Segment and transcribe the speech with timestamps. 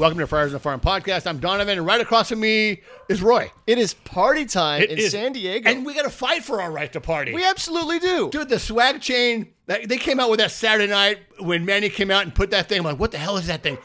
[0.00, 1.26] Welcome to Friars on the Farm podcast.
[1.26, 2.80] I'm Donovan, and right across from me
[3.10, 3.52] is Roy.
[3.66, 5.68] It is party time It in is- San Diego.
[5.68, 7.34] and we got to fight for our right to party.
[7.34, 8.30] we absolutely do.
[8.30, 12.10] Dude, the swag chain, that- they came out with that Saturday night when Manny came
[12.10, 12.78] out and put that thing.
[12.78, 13.76] I'm like, what the hell is that thing?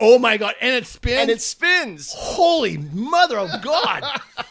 [0.00, 0.54] Oh my God.
[0.60, 1.20] And it spins.
[1.20, 2.12] and it spins.
[2.16, 4.02] holy mother of God.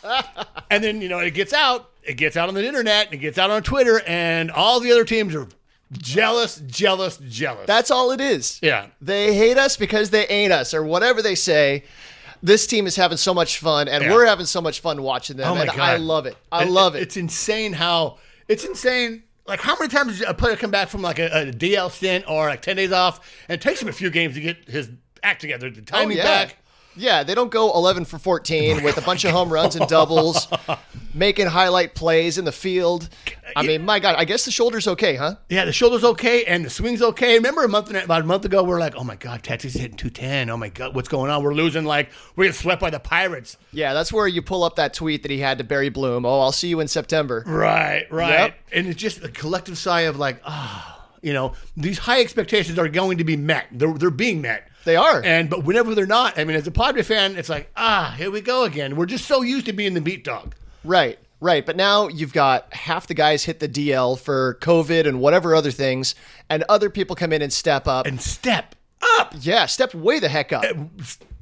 [0.71, 3.17] and then, you know, it gets out, it gets out on the internet, and it
[3.17, 5.49] gets out on Twitter, and all the other teams are
[5.91, 7.65] jealous, jealous, jealous.
[7.67, 8.59] That's all it is.
[8.61, 8.87] yeah.
[9.01, 11.83] They hate us because they ain't us, or whatever they say.
[12.41, 14.13] This team is having so much fun, and Yeah.
[14.13, 15.49] we're having so much fun watching them.
[15.51, 15.79] Oh my and God.
[15.79, 16.37] I love it.
[16.51, 17.01] I And love it.
[17.01, 18.17] It's insane how,
[18.47, 19.23] it's insane.
[19.45, 22.23] Like, how many times does a player come back from like a, a DL stint
[22.29, 23.19] or like 10 days off?
[23.49, 24.89] And it takes him a few games to get his
[25.21, 26.23] act together, to time Oh, me yeah.
[26.23, 26.55] back.
[26.99, 30.47] Yeah, they don't go 11 for 14 with a bunch of home runs and doubles,
[31.13, 33.09] making highlight plays in the field.
[33.55, 35.35] I mean, my God, I guess the shoulder's okay, huh?
[35.49, 37.35] Yeah, the shoulder's okay and the swing's okay.
[37.35, 39.65] Remember a month and about a month ago, we are like, oh my god, Tatis
[39.65, 40.49] is hitting two ten.
[40.49, 41.41] Oh my god, what's going on?
[41.43, 41.85] We're losing.
[41.85, 43.57] Like we're getting swept by the Pirates.
[43.71, 46.25] Yeah, that's where you pull up that tweet that he had to Barry Bloom.
[46.25, 47.43] Oh, I'll see you in September.
[47.47, 48.29] Right, right.
[48.29, 48.55] Yep.
[48.73, 52.87] And it's just a collective sigh of like, ah, you know, these high expectations are
[52.87, 53.67] going to be met.
[53.71, 54.68] They're they're being met.
[54.85, 55.21] They are.
[55.23, 58.31] And but whenever they're not, I mean, as a Padre fan, it's like, ah, here
[58.31, 58.95] we go again.
[58.95, 60.55] We're just so used to being the beat dog.
[60.83, 61.65] Right, right.
[61.65, 65.71] But now you've got half the guys hit the DL for COVID and whatever other
[65.71, 66.15] things,
[66.49, 68.05] and other people come in and step up.
[68.07, 68.75] And step
[69.19, 69.33] up.
[69.41, 70.63] yeah, step way the heck up.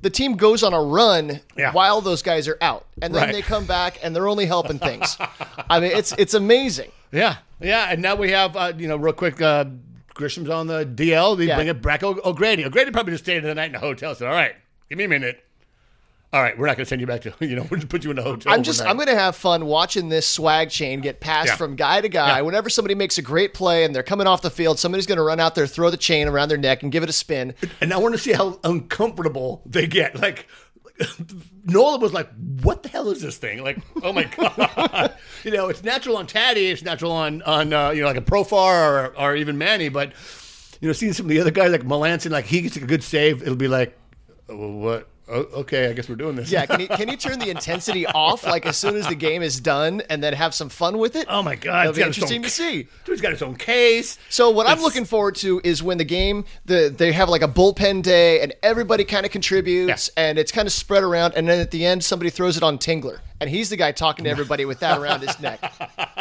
[0.01, 1.71] The team goes on a run Yeah.
[1.73, 3.33] while those guys are out, and then Right.
[3.33, 5.17] they come back and they're only helping things.
[5.69, 6.91] I mean, it's it's amazing.
[7.11, 9.41] Yeah, yeah, and now we have uh, you know real quick.
[9.41, 9.65] Uh,
[10.17, 11.37] Grisham's on the DL.
[11.37, 11.55] They Yeah.
[11.55, 12.65] bring it back oh, oh, O- O'Grady.
[12.65, 14.13] O'Grady oh, probably just stayed in the night in a hotel.
[14.15, 14.53] Said, "All right,
[14.89, 15.43] give me a minute.
[16.33, 18.03] All right, we're not going to send you back to you know we'll just put
[18.03, 20.69] you in a hotel." I'm just overnight." I'm going to have fun watching this swag
[20.69, 21.55] chain get passed Yeah.
[21.55, 22.37] from guy to guy.
[22.37, 22.41] Yeah.
[22.41, 25.23] Whenever somebody makes a great play and they're coming off the field, somebody's going to
[25.23, 27.53] run out there, throw the chain around their neck, and give it a spin.
[27.79, 30.19] and I want to see how uncomfortable they get.
[30.19, 30.47] Like
[31.65, 32.29] Nola was like,
[32.61, 35.13] "What the hell is this thing?" Like, oh my god,
[35.43, 38.21] you know, it's natural on Taddy, it's natural on on uh, you know like a
[38.21, 40.13] Profar or or even Manny, but
[40.81, 43.03] you know, seeing some of the other guys like Melancon, like he gets a good
[43.03, 43.97] save, it'll be like,
[44.47, 45.07] what?
[45.29, 46.49] Oh, okay, I guess we're doing this.
[46.51, 49.41] Yeah, can you, can you turn the intensity off like as soon as the game
[49.41, 51.25] is done and then have some fun with it?
[51.29, 52.87] Oh my god, That'll be its own- interesting to see.
[53.03, 54.17] Dude's got his own case.
[54.29, 57.47] So what I'm looking forward to is when the game the they have like a
[57.47, 60.23] bullpen day and everybody kind of contributes Yeah.
[60.29, 62.77] and it's kind of spread around and then at the end somebody throws it on
[62.77, 65.59] Tingler and he's the guy talking to everybody with that around his neck.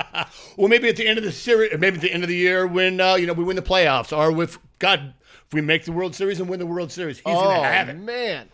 [0.56, 2.34] Well, maybe at the end of the series, or maybe at the end of the
[2.36, 5.12] year when uh, you know we win the playoffs, or if God,
[5.46, 7.88] if we make the World Series and win the World Series, he's oh gonna have
[7.90, 7.96] it.
[7.98, 8.48] man.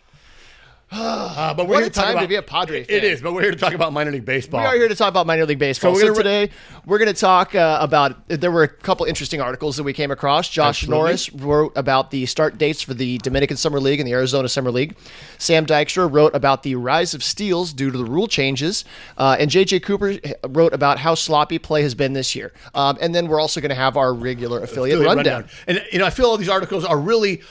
[1.33, 2.87] Uh, but we're What here a to talk time to about, be a Padre It
[2.87, 3.03] fan.
[3.03, 4.61] is, but we're here to talk about minor league baseball.
[4.61, 5.95] We are here to talk about minor league baseball.
[5.95, 6.53] So So, we're gonna re- today
[6.85, 8.27] we're going to talk uh, about.
[8.27, 10.47] There were a couple interesting articles that we came across.
[10.49, 10.97] Josh Absolutely.
[10.97, 14.69] Norris wrote about the start dates for the Dominican Summer League and the Arizona Summer
[14.71, 14.95] League.
[15.39, 18.85] Sam Dykstra wrote about the rise of steals due to the rule changes,
[19.17, 20.17] uh, and JJ Cooper
[20.49, 22.53] wrote about how sloppy play has been this year.
[22.75, 25.49] Um, and then we're also going to have our regular affiliate, Affiliate rundown.
[25.67, 27.41] And you know, I feel all these articles are really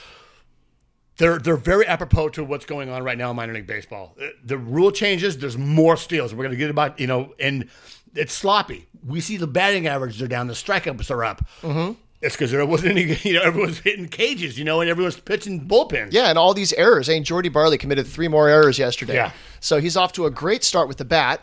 [1.19, 4.15] they're they're very apropos to what's going on right now in minor league baseball.
[4.21, 5.39] Uh, The rule changes.
[5.39, 6.35] There's more steals.
[6.35, 7.69] We're going to get about you know, and
[8.15, 8.87] it's sloppy.
[9.07, 10.47] We see the batting averages are down.
[10.47, 11.45] The strikeouts are up.
[11.63, 11.93] Mm-hmm.
[12.23, 13.19] It's because there wasn't any.
[13.23, 14.59] You know, everyone's hitting cages.
[14.59, 16.09] You know, and everyone's pitching bullpens.
[16.13, 17.09] Yeah, and all these errors.
[17.09, 19.15] I mean, Jordy Barley committed three more errors yesterday.
[19.15, 19.33] Yeah.
[19.61, 21.41] So he's off to a great start with the bat.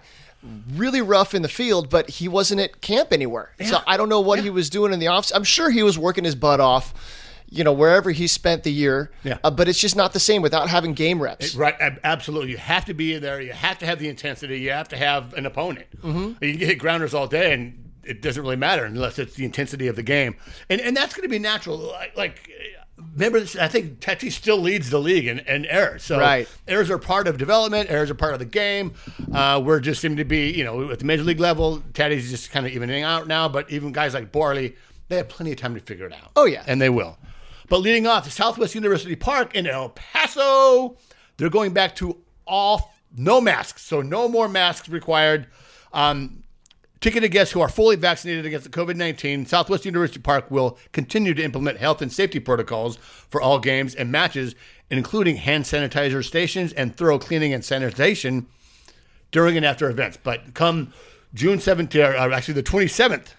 [0.74, 3.52] Really rough in the field, but he wasn't at camp anywhere.
[3.66, 5.34] So I don't know what he was doing in the office.
[5.35, 6.94] I'm sure he was working his butt off,
[7.51, 9.11] you know, wherever he spent the year.
[9.23, 9.37] Yeah.
[9.43, 11.55] Uh, but it's just not the same without having game reps.
[11.55, 12.51] Right, absolutely.
[12.51, 13.41] You have to be in there.
[13.41, 14.59] You have to have the intensity.
[14.59, 15.87] You have to have an opponent.
[16.01, 16.43] Mm-hmm.
[16.43, 19.87] You can hit grounders all day, and it doesn't really matter unless it's the intensity
[19.87, 20.35] of the game.
[20.69, 21.77] And and that's going to be natural.
[21.77, 22.49] Like, like
[23.13, 26.03] remember, this, I think Tatis still leads the league in, in errors.
[26.03, 26.47] So Right.
[26.67, 27.90] errors are part of development.
[27.90, 28.93] Errors are part of the game.
[29.34, 32.52] Uh, we're just seem to be, you know, at the major league level, Tatis just
[32.52, 33.47] kind of evening out now.
[33.49, 34.75] But even guys like Barley,
[35.07, 36.31] they have plenty of time to figure it out.
[36.35, 36.63] Oh, yeah.
[36.67, 37.17] and they will.
[37.69, 40.97] But leading off, the Southwest University Park in El Paso,
[41.37, 45.47] they're going back to all no masks, so no more masks required.
[45.93, 46.43] Um,
[46.99, 51.33] ticketed guests who are fully vaccinated against the COVID 19, Southwest University Park will continue
[51.33, 54.55] to implement health and safety protocols for all games and matches,
[54.89, 58.47] including hand sanitizer stations and thorough cleaning and sanitation
[59.31, 60.17] during and after events.
[60.21, 60.93] But come
[61.33, 63.33] June 17th, or actually the 27th,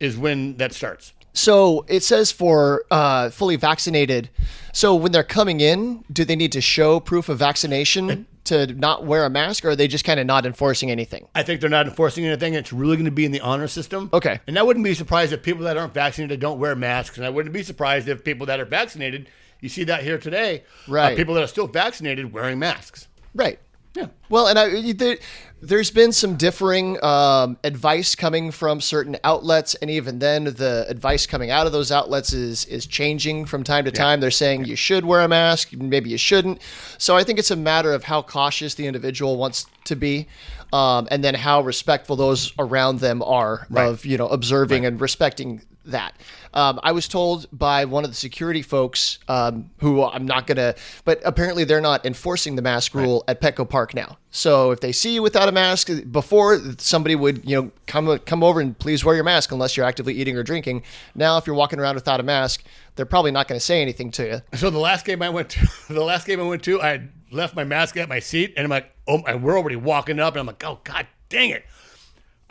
[0.00, 1.12] is when that starts.
[1.38, 4.28] So it says for uh, fully vaccinated.
[4.72, 9.06] So when they're coming in, do they need to show proof of vaccination to not
[9.06, 11.28] wear a mask, or are they just kind of not enforcing anything?
[11.36, 12.54] I think they're not enforcing anything.
[12.54, 14.10] It's really going to be in the honor system.
[14.12, 14.40] Okay.
[14.48, 17.16] And I wouldn't be surprised if people that aren't vaccinated don't wear masks.
[17.16, 19.28] And I wouldn't be surprised if people that are vaccinated
[19.60, 20.64] you see that here today.
[20.88, 21.16] Uh, Right.
[21.16, 23.08] people that are still vaccinated wearing masks.
[23.34, 23.58] Right.
[23.98, 24.06] Yeah.
[24.28, 25.16] Well, and I, there,
[25.60, 31.26] there's been some differing um, advice coming from certain outlets, and even then, the advice
[31.26, 34.20] coming out of those outlets is is changing from time to time.
[34.20, 36.62] They're saying you should wear a mask, maybe you shouldn't.
[36.96, 40.28] So I think it's a matter of how cautious the individual wants to be,
[40.72, 45.62] um, and then how respectful those around them are of you know observing and respecting
[45.86, 46.14] that.
[46.54, 50.74] Um, I was told by one of the security folks, um, who I'm not gonna,
[51.04, 54.18] but apparently they're not enforcing the mask rule at Petco Park now.
[54.30, 58.42] So if they see you without a mask, before somebody would you know come come
[58.42, 60.82] over and please wear your mask unless you're actively eating or drinking.
[61.14, 62.64] Now if you're walking around without a mask,
[62.96, 64.58] they're probably not going to say anything to you.
[64.58, 67.10] So the last game I went to, the last game I went to, I had
[67.30, 70.40] left my mask at my seat, and I'm like, oh, we're already walking up, and
[70.40, 71.64] I'm like, oh god, dang it.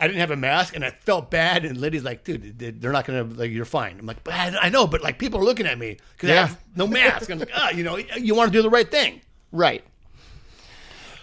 [0.00, 1.64] I didn't have a mask, and I felt bad.
[1.64, 3.50] And Liddy's like, "Dude, they- they're not gonna like.
[3.50, 5.96] You're fine." I'm like, "But I I know, but like people are looking at me
[6.12, 8.70] because I have no mask." I'm like, "Ah, you know, you want to do the
[8.70, 9.82] right thing." Right.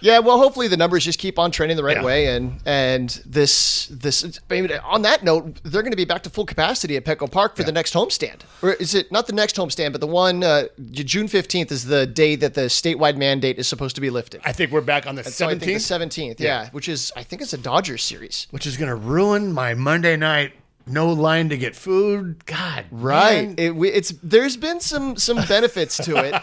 [0.06, 2.04] Yeah, well, hopefully the numbers just keep on trending the right Yeah.
[2.04, 4.40] way, and and this this.
[4.52, 7.30] I mean, on that note, they're going to be back to full capacity at Petco
[7.30, 10.44] Park for the next homestand, or is it not the next homestand, but the one
[10.44, 14.42] uh, June fifteenth is the day that the statewide mandate is supposed to be lifted.
[14.46, 16.70] I think we're back on the So I think the 17th, seventeenth, yeah.
[16.70, 18.46] which is I think it's a Dodgers series.
[18.52, 20.54] which is gonna ruin my Monday night.
[20.88, 22.46] No line to get food.
[22.46, 23.54] God, Right.
[23.60, 26.36] It, we- it's there's been some some benefits to it,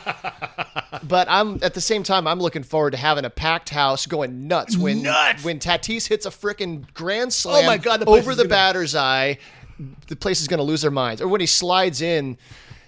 [1.05, 4.49] but I'm at the same time I'm looking forward to having a packed house going
[4.49, 5.45] nuts when Nuts!
[5.45, 8.43] when Tatis hits a freaking grand slam Oh my God, the place over is the
[8.45, 9.39] gonna- batter's eye.
[10.09, 11.21] The place is going to lose their minds.
[11.23, 12.37] Or when he slides in.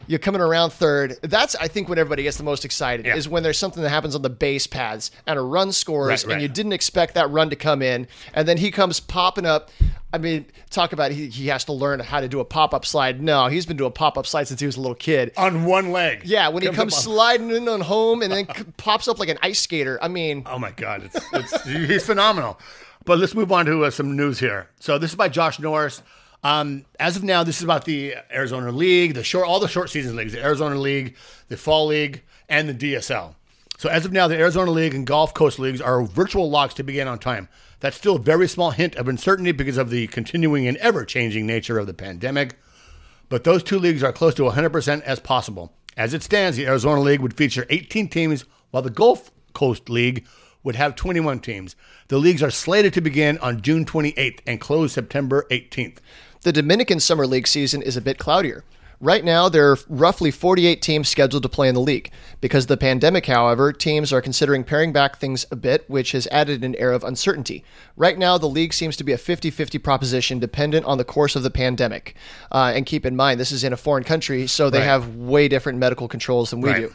[0.06, 1.16] You're coming around third.
[1.22, 3.16] That's I think when everybody gets the most excited Yeah.
[3.16, 6.22] is when there's something that happens on the base paths and a run scores Right,
[6.24, 6.42] and right.
[6.42, 9.70] you didn't expect that run to come in and then he comes popping up.
[10.14, 12.86] I mean, talk about he, he has to learn how to do a pop up
[12.86, 13.20] slide.
[13.20, 15.32] No, he's been doing pop up slide since he was a little kid.
[15.36, 16.22] on one leg.
[16.24, 18.46] Yeah, when he Comes comes up on- sliding in on home and then
[18.76, 19.98] pops up like an ice skater.
[20.00, 22.58] I mean, Oh my God, it's, it's he's phenomenal.
[23.04, 24.68] But let's move on to uh, some news here.
[24.80, 26.00] So this is by Josh Norris.
[26.42, 29.90] Um, as of now, this is about the Arizona League, the short, all the short
[29.90, 31.16] season leagues, the Arizona League,
[31.48, 33.34] the Fall League, and the DSL.
[33.78, 36.82] So as of now, the Arizona League and Gulf Coast leagues are virtual locks to
[36.84, 37.48] begin on time.
[37.84, 41.78] That's still a very small hint of uncertainty because of the continuing and ever-changing nature
[41.78, 42.56] of the pandemic
[43.28, 45.72] but those two leagues are close to 100% as possible.
[45.96, 50.26] As it stands, the Arizona League would feature 18 teams, while the Gulf Coast League
[50.62, 51.76] would have 21 teams.
[52.08, 55.98] The leagues are slated to begin on June 28th and close September 18th.
[56.42, 58.64] the Dominican Summer League season is a bit cloudier.
[59.00, 62.10] Right now, there are roughly 48 teams scheduled to play in the league.
[62.40, 66.26] Because of the pandemic, however, teams are considering paring back things a bit, which has
[66.30, 67.64] added an air of uncertainty.
[67.96, 71.36] Right now, the league seems to be a 50 50 proposition dependent on the course
[71.36, 72.14] of the pandemic.
[72.52, 74.84] Uh, and keep in mind, this is in a foreign country, so they Right.
[74.84, 76.80] have way different medical controls than we Right.
[76.88, 76.94] do.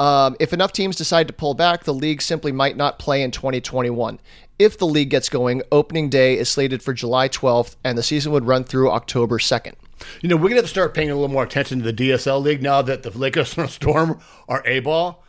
[0.00, 3.30] Um, if enough teams decide to pull back, the league simply might not play in
[3.30, 4.20] 2021.
[4.58, 8.32] If the league gets going, opening day is slated for July 12th, and the season
[8.32, 9.74] would run through October 2nd.
[10.22, 12.10] You know, we're going to have to start paying a little more attention to the
[12.10, 15.22] DSL League now that the Lakers and Storm are A ball.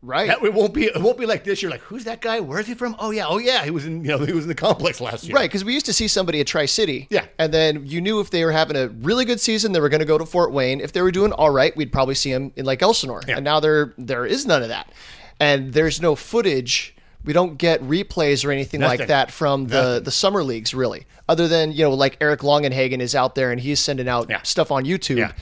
[0.00, 0.28] Right.
[0.28, 1.60] That it won't be it won't be like this.
[1.60, 2.38] You're like, who's that guy?
[2.38, 2.94] Where's he from?
[3.00, 5.24] Oh yeah, oh yeah, he was in you know he was in the complex last
[5.24, 5.34] year.
[5.34, 7.26] Right, because we used to see somebody at Tri City, Yeah.
[7.40, 9.98] and then you knew if they were having a really good season, they were going
[9.98, 10.80] to go to Fort Wayne.
[10.80, 13.22] If they were doing all right, we'd probably see them in like Elsinore.
[13.26, 13.36] Yeah.
[13.38, 14.92] And now there there is none of that,
[15.40, 16.94] and there's no footage.
[17.24, 20.04] We don't get replays or anything like that from the Nothing.
[20.04, 21.06] the summer leagues, really.
[21.28, 24.40] Other than you know, like Eric Longenhagen is out there and he's sending out Yeah.
[24.42, 25.18] stuff on YouTube.
[25.18, 25.32] Yeah.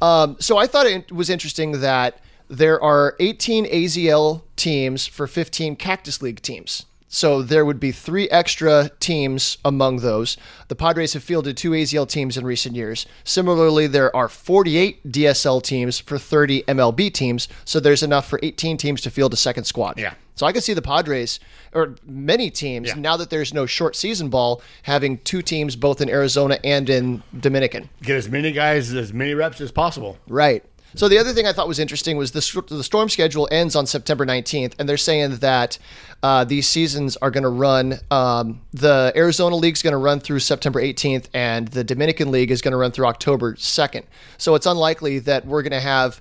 [0.00, 5.76] Um, so I thought it was interesting that there are 18 AZL teams for 15
[5.76, 6.86] Cactus League teams.
[7.08, 10.36] So there would be three extra teams among those.
[10.68, 13.06] The Padres have fielded two AZL teams in recent years.
[13.24, 17.48] Similarly, there are 48 DSL teams for 30 MLB teams.
[17.64, 19.98] So there's enough for 18 teams to field a second squad.
[19.98, 20.14] Yeah.
[20.34, 21.40] So I can see the Padres
[21.72, 22.94] or many teams Yeah.
[22.94, 27.22] now that there's no short season ball having two teams both in Arizona and in
[27.40, 27.88] Dominican.
[28.02, 30.18] Get as many guys as many reps as possible.
[30.28, 30.62] Right.
[30.98, 33.86] So the other thing I thought was interesting was the the storm schedule ends on
[33.86, 35.78] September 19th, and they're saying that
[36.24, 38.00] uh, these seasons are going to run.
[38.10, 42.60] Um, the Arizona League's going to run through September 18th, and the Dominican League is
[42.60, 44.06] going to run through October 2nd.
[44.38, 46.20] So it's unlikely that we're going to have.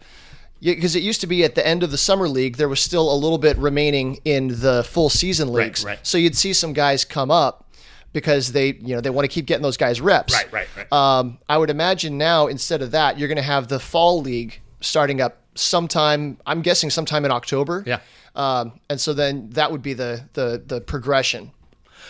[0.62, 3.12] Because it used to be at the end of the summer league, there was still
[3.12, 5.84] a little bit remaining in the full season leagues.
[5.84, 5.98] right.
[6.04, 7.66] So you'd see some guys come up
[8.14, 10.34] because they, you know, they want to keep getting those guys reps.
[10.34, 10.94] Right, right, right.
[10.94, 14.62] Um, I would imagine now instead of that, you're going to have the fall league
[14.82, 16.38] starting up sometime.
[16.46, 17.84] I'm guessing sometime in October.
[17.86, 18.00] Yeah.
[18.36, 21.52] Um, and so then that would be the the the progression.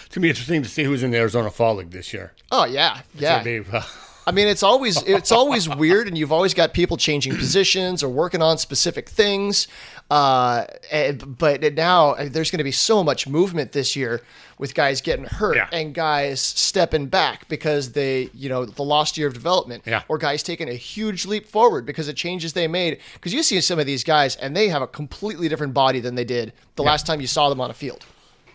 [0.05, 2.33] It's gonna be interesting to see who's in the Arizona Fall League this year.
[2.51, 3.43] Oh yeah, yeah.
[3.43, 3.81] be, uh,
[4.27, 8.09] I mean, it's always it's always weird, and you've always got people changing positions or
[8.09, 9.67] working on specific things.
[10.11, 14.21] Uh, and, but now uh, there's going to be so much movement this year
[14.57, 15.67] with guys getting hurt Yeah.
[15.73, 20.03] and guys stepping back because they, you know, the lost year of development, Yeah.
[20.07, 22.99] or guys taking a huge leap forward because of changes they made.
[23.15, 26.15] Because you see some of these guys, and they have a completely different body than
[26.15, 28.05] they did the last time you saw them on a field.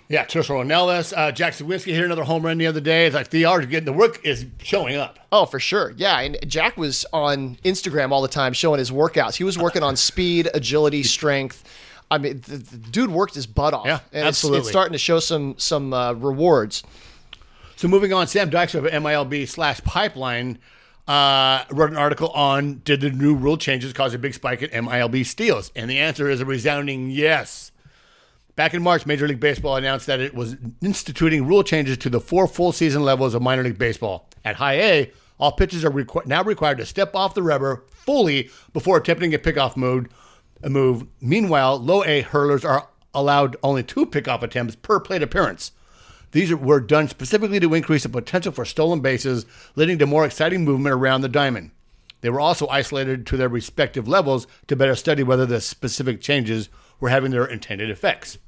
[0.09, 3.06] Yeah, Tirso Ornelas, uh, Jack Suwinski hit another home run the other day.
[3.06, 5.18] It's like they are getting the work is showing up.
[5.30, 5.94] Oh, for sure.
[5.97, 6.18] Yeah.
[6.21, 9.37] And Jack was on Instagram all the time showing his workouts.
[9.37, 11.64] He was working on speed, agility, strength.
[12.11, 13.87] I mean, the, the dude worked his butt off.
[13.87, 16.82] Yeah, and it's- It's, starting to show some some uh, rewards.
[17.76, 20.59] So moving on, Sam Dykstra of MILB slash Pipeline
[21.09, 24.85] uh, wrote an article on did the new rule changes cause a big spike in
[24.85, 25.73] MILB steals?
[25.75, 27.71] And the answer is a resounding yes.
[28.54, 32.21] Back in March, Major League Baseball announced that it was instituting rule changes to the
[32.21, 34.28] four full season levels of minor league baseball.
[34.44, 38.50] At high A, all pitchers are requ- now required to step off the rubber fully
[38.73, 40.06] before attempting a pickoff move.
[40.62, 41.06] A move.
[41.21, 45.73] Meanwhile, low A hurlers are allowed only two pickoff attempts per plate appearance.
[46.32, 49.44] These were done specifically to increase the potential for stolen bases,
[49.76, 51.71] leading to more exciting movement around the diamond.
[52.21, 56.68] They were also isolated to their respective levels to better study whether the specific changes
[57.02, 58.38] were having their intended effects.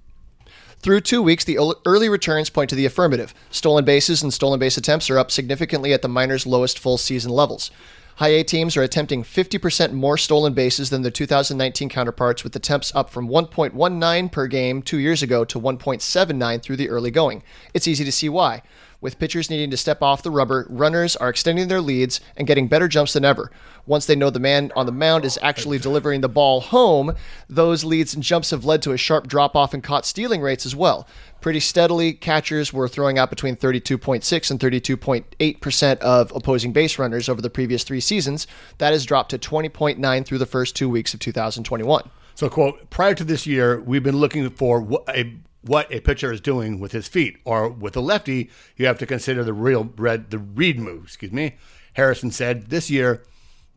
[0.79, 3.35] Through two weeks, the early returns point to the affirmative.
[3.51, 7.33] Stolen bases and stolen base attempts are up significantly at the minors' lowest full season
[7.33, 7.71] levels.
[8.17, 12.95] High A teams are attempting 50% more stolen bases than their 2019 counterparts, with attempts
[12.95, 17.43] up from 1.19 per game two years ago to 1.79 through the early going.
[17.73, 18.63] It's easy to see why.
[19.01, 22.69] With pitchers needing to step off the rubber, runners are extending their leads and getting
[22.69, 23.51] better jumps than ever.
[23.87, 27.15] Once they know the man on the mound is actually delivering the ball home,
[27.49, 30.65] those leads and jumps have led to a sharp drop off in caught stealing rates
[30.65, 31.07] as well.
[31.41, 37.43] Pretty steadily, catchers were throwing out between 32.6 and 32.8% of opposing base runners over
[37.43, 38.47] the previous three seasons.
[38.79, 42.09] That has dropped to 20.9 through the first two weeks of 2021.
[42.35, 45.37] So, quote, prior to this year, we've been looking for a,
[45.67, 49.07] what a pitcher is doing with his feet, or with a lefty, you have to
[49.07, 51.05] consider the real red, the read move.
[51.05, 51.57] Excuse me.
[51.95, 53.23] Harrison said this year,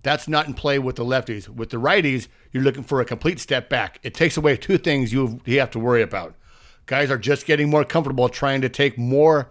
[0.03, 1.49] that's not in play with the lefties.
[1.49, 3.99] With the righties, you're looking for a complete step back.
[4.03, 6.35] It takes away two things you you have to worry about.
[6.85, 9.49] Guys are just getting more comfortable trying to take more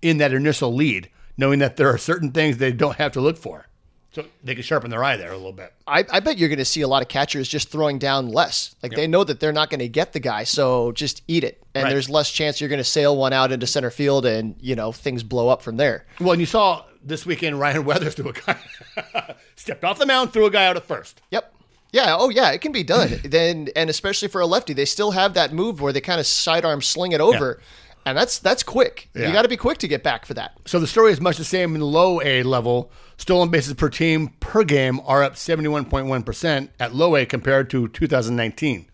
[0.00, 3.36] in that initial lead, knowing that there are certain things they don't have to look
[3.36, 3.66] for.
[4.12, 5.72] So they can sharpen their eye there a little bit.
[5.86, 8.74] I, I bet you're going to see a lot of catchers just throwing down less.
[8.82, 11.62] Like they know that they're not going to get the guy, so just eat it.
[11.76, 11.90] And Right.
[11.90, 14.90] there's less chance you're going to sail one out into center field, and you know
[14.90, 16.06] things blow up from there.
[16.18, 18.56] Well, and you saw this weekend Ryan Weathers do a guy
[19.56, 21.22] stepped off the mound, threw a guy out at first.
[21.30, 21.54] Yep.
[21.92, 22.16] Yeah.
[22.18, 22.50] Oh, yeah.
[22.50, 23.20] It can be done.
[23.24, 26.26] then, and especially for a lefty, they still have that move where they kind of
[26.26, 27.60] sidearm sling it over,
[28.06, 29.08] and that's that's quick.
[29.14, 29.28] Yeah.
[29.28, 30.52] You got to be quick to get back for that.
[30.66, 32.90] So the story is much the same in the low A level.
[33.16, 38.86] Stolen bases per team per game are up 71.1% at low A compared to 2019,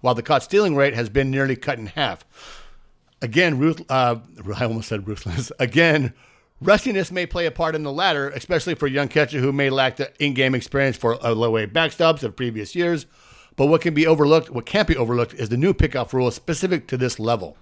[0.00, 2.24] while the caught stealing rate has been nearly cut in half.
[3.20, 4.16] Again, Ruth, uh,
[4.56, 5.52] I almost said ruthless.
[5.58, 6.14] Again,
[6.60, 9.96] rustiness may play a part in the latter, especially for young catcher who may lack
[9.96, 13.06] the in-game experience for a low A backstops of previous years.
[13.56, 16.88] But what can be overlooked, what can't be overlooked, is the new pickoff rule specific
[16.88, 17.56] to this level.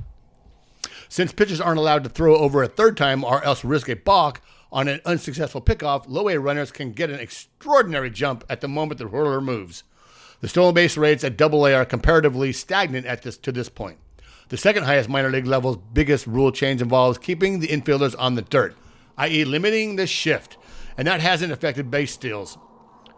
[1.12, 4.40] Since pitchers aren't allowed to throw over a third time or else risk a balk
[4.72, 8.96] on an unsuccessful pickoff, low A runners can get an extraordinary jump at the moment
[8.96, 9.84] the hurler moves.
[10.40, 13.98] The stolen base rates at double A are comparatively stagnant at this to this point.
[14.48, 18.40] The second highest minor league level's biggest rule change involves keeping the infielders on the
[18.40, 18.74] dirt,
[19.18, 20.56] i.e., limiting the shift,
[20.96, 22.56] and that hasn't affected base steals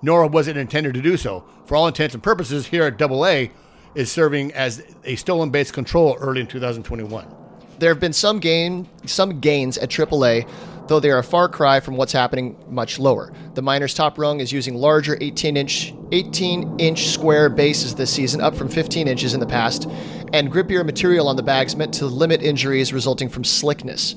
[0.02, 1.44] nor was it intended to do so.
[1.64, 3.52] For all intents and purposes, here at Double A
[3.94, 7.43] is serving as a stolen base control early in 2021.
[7.84, 10.48] There have been some gain, some gains at AAA,
[10.88, 13.30] though they are a far cry from what's happening much lower.
[13.52, 18.70] The miners' top rung is using larger 18-inch 18-inch square bases this season, up from
[18.70, 19.84] 15 inches in the past,
[20.32, 24.14] and grippier material on the bags meant to limit injuries resulting from slickness.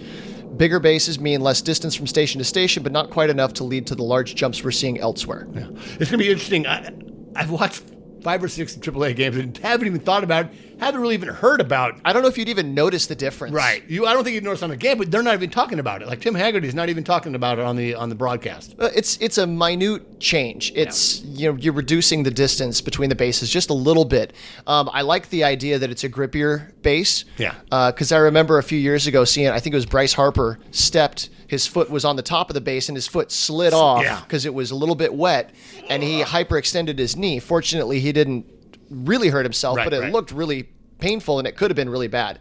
[0.55, 3.86] Bigger bases mean less distance from station to station, but not quite enough to lead
[3.88, 5.45] to the large jumps we're seeing elsewhere.
[5.53, 5.67] Yeah.
[6.00, 6.65] It's going to be interesting.
[6.67, 6.93] I,
[7.36, 7.83] I've watched
[8.21, 10.51] five or six AAA games and haven't even thought about,
[10.86, 12.00] haven't really even heard about.
[12.05, 13.53] I don't know if you'd even notice the difference.
[13.53, 13.84] Right.
[13.89, 16.01] You, I don't think you'd notice on the game, but they're not even talking about
[16.01, 16.07] it.
[16.07, 18.75] Like Tim Hagerty's not even talking about it on the on the broadcast.
[18.79, 20.72] Uh, It's it's a minute change.
[20.75, 24.34] It's you know you're reducing the distance between the bases just a little bit.
[24.67, 27.25] Um, I like the idea that it's a grippier base.
[27.38, 27.55] Yeah.
[27.69, 31.29] Because I remember a few years ago seeing I think it was Bryce Harper stepped
[31.48, 34.19] his foot was on the top of the base and his foot slid off Yeah.
[34.19, 35.51] because it was a little bit wet
[35.89, 37.39] and he hyperextended his knee.
[37.39, 38.46] Fortunately, he didn't
[38.89, 40.12] really hurt himself, Right, but it right.
[40.13, 42.39] looked really painful and it could have been really bad.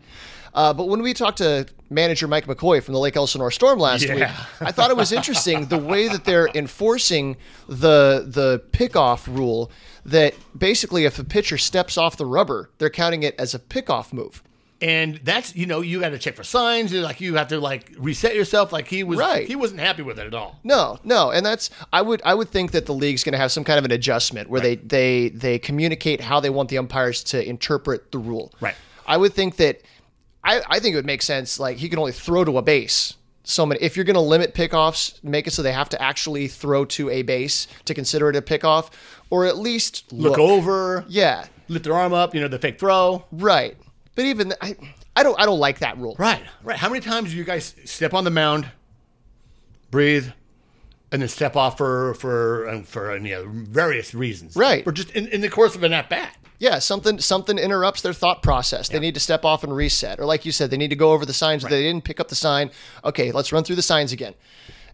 [0.55, 4.05] Uh, but when we talked to manager Mike McCoy from the Lake Elsinore Storm last
[4.07, 4.15] Yeah.
[4.15, 4.25] week,
[4.63, 7.37] I thought it was interesting the way that they're enforcing
[7.69, 9.71] the the pickoff rule.
[10.07, 14.13] That basically, if a pitcher steps off the rubber, they're counting it as a pickoff
[14.13, 14.43] move.
[14.83, 16.93] And that's you know you got to check for signs.
[16.93, 18.73] you Like you have to like reset yourself.
[18.73, 19.47] Like he was Right.
[19.49, 20.59] he wasn't happy with it at all.
[20.65, 23.51] No, no, and that's I would I would think that the league's going to have
[23.53, 27.25] some kind of an adjustment where they they they communicate how they want the umpires
[27.25, 28.53] to interpret the rule.
[28.61, 28.75] Right.
[29.07, 29.81] I would think that
[30.45, 33.15] I I think it would make sense like he can only throw to a base.
[33.49, 36.49] So many, if you're going to limit pickoffs, make it so they have to actually
[36.49, 38.91] throw to a base to consider it a pickoff,
[39.31, 42.35] or at least Look over, Yeah, lift their arm up.
[42.35, 43.25] You know the fake throw.
[43.31, 43.77] right.
[44.17, 44.77] But even I,
[45.15, 46.17] I don't I don't like that rule.
[46.19, 46.77] Right, right.
[46.77, 48.69] How many times do you guys step on the mound,
[49.93, 50.29] breathe,
[51.13, 54.57] and then step off for for for you know, various reasons?
[54.57, 54.85] Right.
[54.85, 56.37] Or just in, in the course of an at bat.
[56.59, 58.89] Yeah, something something interrupts their thought process.
[58.89, 61.13] They need to step off and reset, or like you said, they need to go
[61.13, 61.63] over the signs.
[61.63, 62.71] They didn't pick up the sign.
[63.05, 64.33] Okay, let's run through the signs again.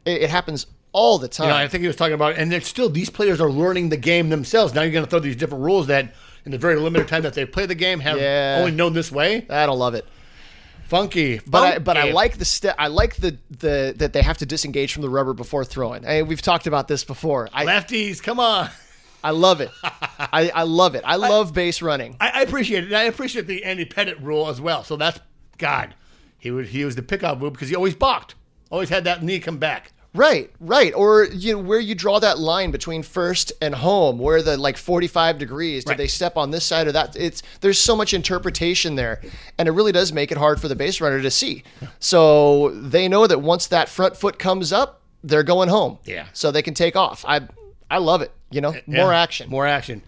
[0.05, 1.47] It, it happens all the time.
[1.47, 3.97] You know, I think he was talking about, and still these players are learning the
[3.97, 4.75] game themselves.
[4.75, 6.15] Now you're going to throw these different rules that,
[6.45, 8.57] in the very limited time that they play the game, have Yeah.
[8.61, 9.47] only known this way.
[9.49, 10.07] I don't love it,
[10.89, 12.75] Funky, but I, but I like the step.
[12.79, 16.07] I like the the that they have to disengage from the rubber before throwing.
[16.07, 17.49] I, we've talked about this before.
[17.53, 18.23] I lefties.
[18.23, 18.69] Come on.
[19.25, 19.71] I love it.
[19.85, 21.03] I, I love it.
[21.07, 22.17] I love base running.
[22.21, 22.93] I, I appreciate it.
[22.93, 24.83] I appreciate the Andy Pettitte rule as well.
[24.85, 25.21] So that's
[25.59, 25.95] God.
[26.39, 28.35] He was he was the pickup move because he always balked.
[28.71, 29.92] Always had that knee come back.
[30.15, 30.93] Right, right.
[30.95, 34.77] Or you know, where you draw that line between first and home, where the like
[34.77, 35.97] 45 degrees, Right.
[35.97, 37.17] did they step on this side or that?
[37.17, 39.23] It's there's so much interpretation there,
[39.59, 41.63] and it really does make it hard for the base runner to see.
[41.99, 45.99] So they know that once that front foot comes up, they're going home.
[46.05, 46.27] Yeah.
[46.35, 47.25] So they can take off.
[47.27, 47.41] I
[47.91, 48.33] I love it.
[48.51, 49.49] You know, more Yeah, action.
[49.49, 50.03] More action.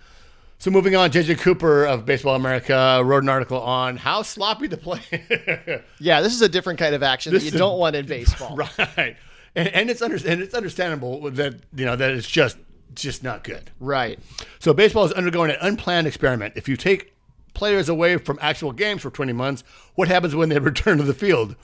[0.58, 4.76] So moving on, JJ Cooper of Baseball America wrote an article on how sloppy the
[4.76, 5.00] play.
[5.98, 8.56] Yeah, this is a different kind of action that you is- don't want in baseball.
[8.56, 9.16] right.
[9.56, 12.56] And, and it's under, and it's understandable that you know that it's just
[12.94, 13.70] just not good.
[13.80, 14.18] Right.
[14.58, 16.54] So baseball is undergoing an unplanned experiment.
[16.56, 17.14] If you take
[17.54, 19.64] players away from actual games for 20 months,
[19.94, 21.56] what happens when they return to the field?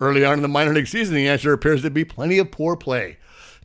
[0.00, 2.76] Early on in the minor league season, the answer appears to be plenty of poor
[2.76, 3.16] play.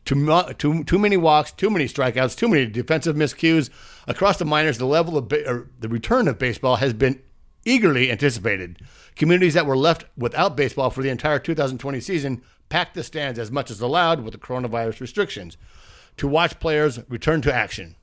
[0.04, 3.70] Too, too, too many walks, too many strikeouts, too many defensive miscues.
[4.08, 7.22] Across the minors, the level of ba- the return of baseball has been
[7.64, 8.80] eagerly anticipated.
[9.16, 13.50] Communities that were left without baseball for the entire 2020 season packed the stands as
[13.50, 15.56] much as allowed with the coronavirus restrictions
[16.16, 17.96] to watch players return to action.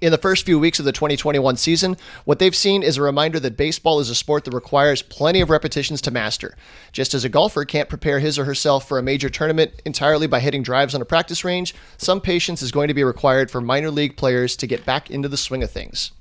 [0.00, 3.38] in the first few weeks of the 2021 season, what they've seen is a reminder
[3.38, 6.56] that baseball is a sport that requires plenty of repetitions to master.
[6.90, 10.40] Just as a golfer can't prepare his or herself for a major tournament entirely by
[10.40, 13.90] hitting drives on a practice range, some patience is going to be required for minor
[13.90, 16.12] league players to get back into the swing of things.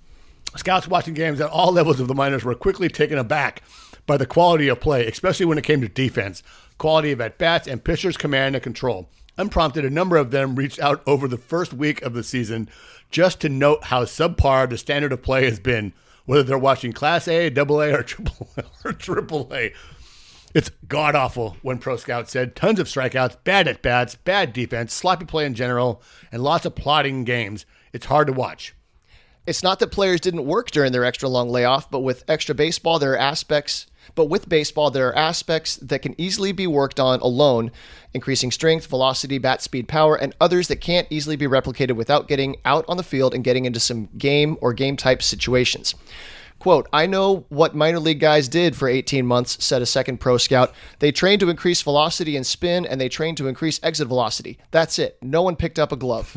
[0.58, 3.62] Scouts watching games at all levels of the minors were quickly taken aback
[4.06, 6.42] by the quality of play, especially when it came to defense,
[6.80, 9.08] quality of at bats, and pitchers' command and control.
[9.38, 12.68] Unprompted, a number of them reached out over the first week of the season
[13.12, 15.94] just to note how subpar the standard of play has been,
[16.26, 18.50] whether they're watching Class A, Double A, or Triple
[18.84, 19.72] or Triple A.
[20.54, 22.56] It's god awful, one pro scout said.
[22.56, 26.76] Tons of strikeouts, bad at bats, bad defense, sloppy play in general, and lots of
[26.76, 27.66] plotting games.
[27.94, 28.74] It's hard to watch.
[29.46, 33.00] It's not that players didn't work during their extra long layoff, but with extra baseball,
[33.00, 33.88] there are aspects.
[34.16, 37.72] But with baseball, there are aspects that can easily be worked on alone,
[38.14, 42.58] increasing strength, velocity, bat speed, power, and others that can't easily be replicated without getting
[42.66, 45.96] out on the field and getting into some game or game type situations.
[46.60, 50.38] Quote, I know what minor league guys did for 18 months, said a second pro
[50.38, 50.74] scout.
[51.00, 54.58] They trained to increase velocity and spin, and they trained to increase exit velocity.
[54.72, 55.18] That's it.
[55.22, 56.36] No one picked up a glove.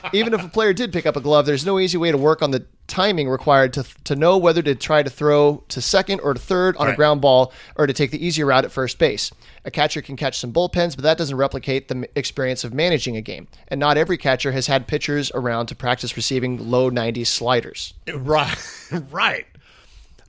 [0.12, 2.40] Even if a player did pick up a glove, there's no easy way to work
[2.40, 6.34] on the timing required to, to know whether to try to throw to second or
[6.34, 9.32] to third on a ground ball or to take the easier route at first base.
[9.64, 13.22] A catcher can catch some bullpens, but that doesn't replicate the experience of managing a
[13.22, 13.48] game.
[13.68, 17.94] And not every catcher has had pitchers around to practice receiving low 90s sliders.
[18.14, 18.58] Right,
[19.10, 19.46] right.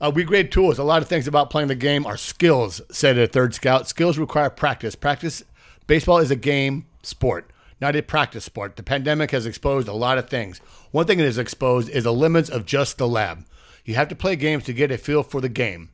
[0.00, 0.78] Uh, we grade tools.
[0.78, 3.88] A lot of things about playing the game are skills, said a third scout.
[3.88, 4.94] Skills require practice.
[4.94, 5.44] Practice.
[5.86, 8.76] Baseball is a game sport, not a practice sport.
[8.76, 10.58] The pandemic has exposed a lot of things.
[10.90, 13.44] One thing it has exposed is the limits of just the lab.
[13.84, 15.90] You have to play games to get a feel for the game.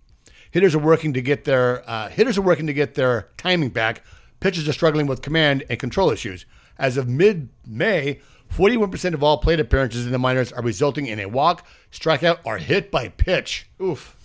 [0.51, 4.03] Hitters are working to get their uh, hitters are working to get their timing back.
[4.40, 6.47] Pitchers are struggling with command and control issues.
[6.79, 11.29] As of mid-May, 41% of all plate appearances in the minors are resulting in a
[11.29, 13.69] walk, strikeout, or hit by pitch.
[13.81, 14.16] Oof.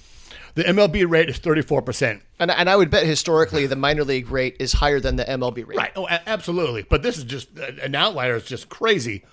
[0.55, 2.21] The MLB rate is 34%.
[2.39, 5.67] And, and I would bet historically the minor league rate is higher than the MLB
[5.67, 5.77] rate.
[5.77, 5.91] Right.
[5.95, 6.83] Oh, a- absolutely.
[6.83, 8.37] But this is just uh, an outlier.
[8.37, 9.25] It's just crazy.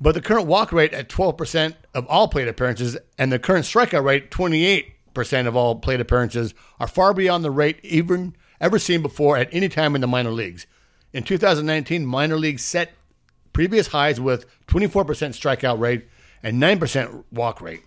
[0.00, 4.04] But the current walk rate at 12% of all plate appearances and the current strikeout
[4.04, 9.36] rate, 28% of all plate appearances, are far beyond the rate even ever seen before
[9.36, 10.66] at any time in the minor leagues.
[11.12, 12.92] In 2019, minor leagues set
[13.52, 16.06] previous highs with 24% strikeout rate
[16.42, 17.82] and 9% walk rate.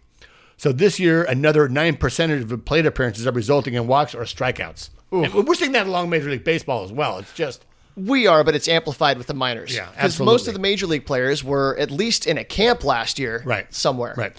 [0.57, 4.89] So this year, another 9% of the plate appearances are resulting in walks or strikeouts.
[5.11, 7.19] We're seeing that along Major League Baseball as well.
[7.19, 7.63] It's just
[7.95, 9.73] We are, but it's amplified with the minors.
[9.75, 13.17] Yeah, Because most of the major league players were at least in a camp last
[13.17, 13.73] year, Right.
[13.73, 14.33] Somewhere, Right.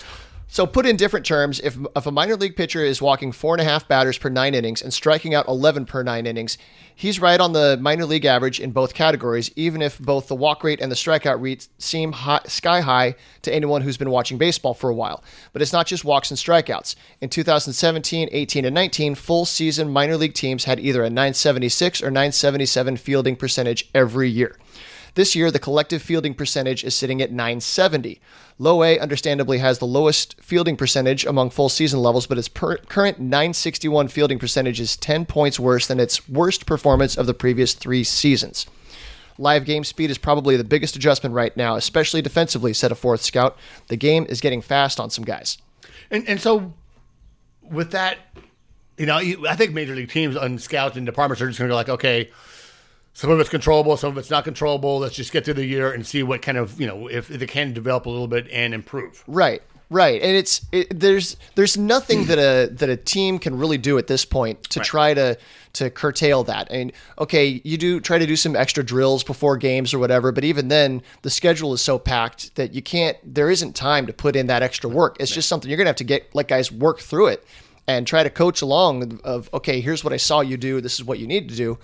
[0.51, 3.61] So put in different terms, if if a minor league pitcher is walking four and
[3.61, 6.57] a half batters per nine innings and striking out eleven per nine innings,
[6.95, 9.51] he's right on the minor league average in both categories.
[9.57, 13.55] Even if both the walk rate and the strikeout rate seem high, sky high to
[13.55, 15.23] anyone who's been watching baseball for a while.
[15.53, 16.97] But it's not just walks and strikeouts.
[17.21, 22.11] In 2017, 18, and 19, full season minor league teams had either a 976 or
[22.11, 24.57] 977 fielding percentage every year.
[25.19, 28.21] This year, the collective fielding percentage is sitting at 970.
[28.57, 32.77] Low A, understandably, has the lowest fielding percentage among full season levels, but its per-
[32.77, 37.75] current 961 fielding percentage is 10 points worse than its worst performance of the previous
[37.75, 38.67] three seasons.
[39.39, 43.23] Live game speed is probably the biggest adjustment right now, especially defensively, said a fourth
[43.23, 43.59] scout.
[43.89, 45.59] The game is getting fast on some guys.
[46.13, 46.75] And and so
[47.61, 48.19] with that,
[48.97, 51.73] you know, I think major league teams and scouts and departments are just going to
[51.73, 52.31] go like, okay,
[53.19, 55.01] some of it's controllable, some of it's not controllable.
[55.01, 57.49] Let's just get through the year and see what kind of you know if they
[57.49, 59.25] can develop a little bit and improve.
[59.27, 63.77] Right, right, and it's it, there's there's nothing that a that a team can really
[63.77, 65.37] do at this point to try to
[65.73, 66.71] to curtail that.
[66.71, 70.45] Mean, okay, you do try to do some extra drills before games or whatever, but
[70.45, 73.17] even then, the schedule is so packed that you can't.
[73.25, 75.17] There isn't time to put in that extra work.
[75.19, 77.45] It's just something you're gonna have to get let guys work through it
[77.89, 79.19] and try to coach along.
[79.25, 80.81] Of okay, here's what I saw you do.
[80.81, 81.79] This is what you need to do.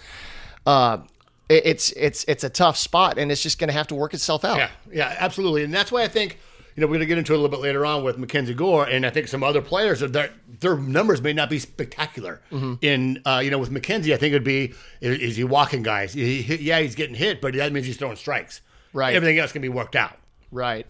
[0.64, 0.98] Uh,
[1.48, 4.44] it's it's it's a tough spot, and it's just going to have to work itself
[4.44, 4.56] out.
[4.58, 6.38] Yeah, yeah, absolutely, and that's why I think
[6.76, 8.54] you know we're going to get into it a little bit later on with Mackenzie
[8.54, 10.30] Gore, and I think some other players that their
[10.60, 12.40] their numbers may not be spectacular.
[12.80, 16.12] In uh, you know with Mackenzie, I think it'd be is, is he walking guys?
[16.14, 18.60] He- he- yeah, he's getting hit, but that means he's throwing strikes.
[18.92, 19.14] Right.
[19.14, 20.16] Everything else can be worked out.
[20.50, 20.86] Right.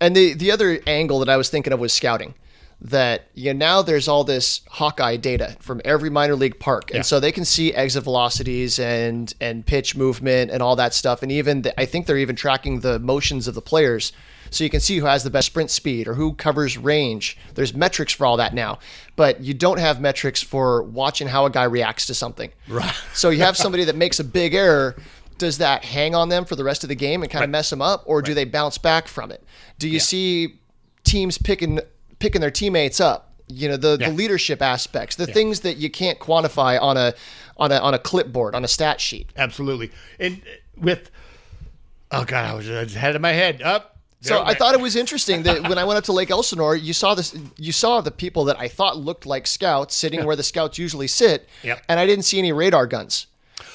[0.00, 2.34] And the the other angle that I was thinking of was scouting.
[2.82, 6.98] That you know now there's all this Hawkeye data from every minor league park, and
[6.98, 7.02] Yeah.
[7.02, 11.22] so they can see exit velocities and and pitch movement and all that stuff.
[11.22, 14.12] And even the, I think they're even tracking the motions of the players,
[14.50, 17.38] so you can see who has the best sprint speed or who covers range.
[17.54, 18.78] There's metrics for all that now,
[19.16, 22.50] but you don't have metrics for watching how a guy reacts to something.
[22.68, 22.94] Right.
[23.14, 24.96] So you have somebody that makes a big error.
[25.38, 27.70] Does that hang on them for the rest of the game and kind of mess
[27.70, 29.42] them up, or do they bounce back from it?
[29.78, 30.60] Do you see
[31.04, 31.80] teams picking
[32.18, 33.32] picking their teammates up?
[33.48, 34.08] You know the, Yeah.
[34.10, 37.14] the leadership aspects, the things that you can't quantify on a
[37.56, 39.30] on a on a clipboard on a stat sheet.
[39.36, 39.90] Absolutely.
[40.18, 40.42] And
[40.76, 41.10] with
[42.10, 43.92] oh god, I was I just had it in my head up.
[44.22, 46.92] So I thought it was interesting that when I went up to Lake Elsinore, you
[46.92, 50.42] saw this, you saw the people that I thought looked like scouts sitting where the
[50.42, 51.84] scouts usually sit, Yep.
[51.88, 53.28] and I didn't see any radar guns.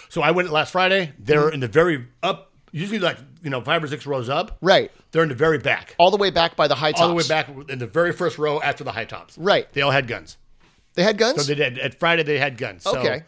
[0.10, 1.14] So I went last Friday.
[1.18, 1.54] They're Mm-hmm.
[1.54, 4.58] in the very up, usually like you know five or six rows up.
[4.62, 7.02] Right, They're in the very back, all the way back by the high tops.
[7.02, 9.38] all the way back in the very first row after the high tops.
[9.38, 9.72] Right.
[9.74, 10.38] They all had guns.
[10.94, 11.38] They had guns.
[11.42, 12.24] So they did at Friday.
[12.24, 12.84] They had guns.
[12.84, 13.24] So Okay.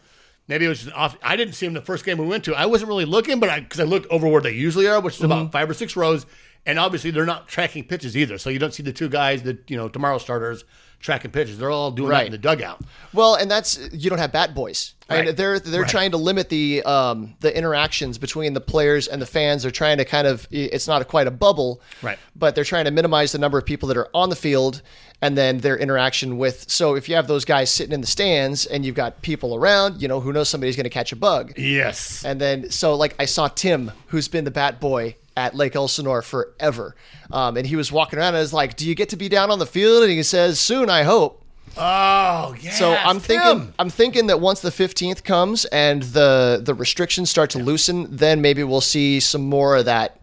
[0.46, 1.16] Maybe it was just off.
[1.22, 2.54] I didn't see them the first game we went to.
[2.54, 5.14] I wasn't really looking, but I because I looked over where they usually are, which
[5.14, 5.32] is Mm-hmm.
[5.32, 6.26] about five or six rows,
[6.66, 8.38] and obviously they're not tracking pitches either.
[8.38, 10.64] So you don't see the two guys that you know tomorrow starters
[11.00, 11.58] tracking pitches.
[11.58, 12.26] They're all doing that Right.
[12.26, 12.80] in the dugout.
[13.12, 14.94] Well, and that's you don't have bat boys.
[15.10, 15.90] I mean, they're they're Right.
[15.90, 19.62] trying to limit the um, the interactions between the players and the fans.
[19.62, 22.18] They're trying to kind of it's not a, quite a bubble, Right.
[22.34, 24.80] But they're trying to minimize the number of people that are on the field
[25.20, 26.70] and then their interaction with.
[26.70, 30.00] So if you have those guys sitting in the stands and you've got people around,
[30.00, 31.52] you know, who knows somebody's going to catch a bug.
[31.58, 32.24] Yes.
[32.24, 36.22] And then, so like I saw Tim, who's been the bat boy at Lake Elsinore
[36.22, 36.94] forever.
[37.32, 39.28] Um, and he was walking around and I was like, Do you get to be
[39.28, 40.02] down on the field?
[40.02, 41.44] And he says, Soon, I hope.
[41.76, 42.70] Oh yeah.
[42.72, 47.50] So I'm thinking, I'm thinking that once the 15th comes and the the restrictions start
[47.50, 50.20] to loosen, then maybe we'll see some more of that.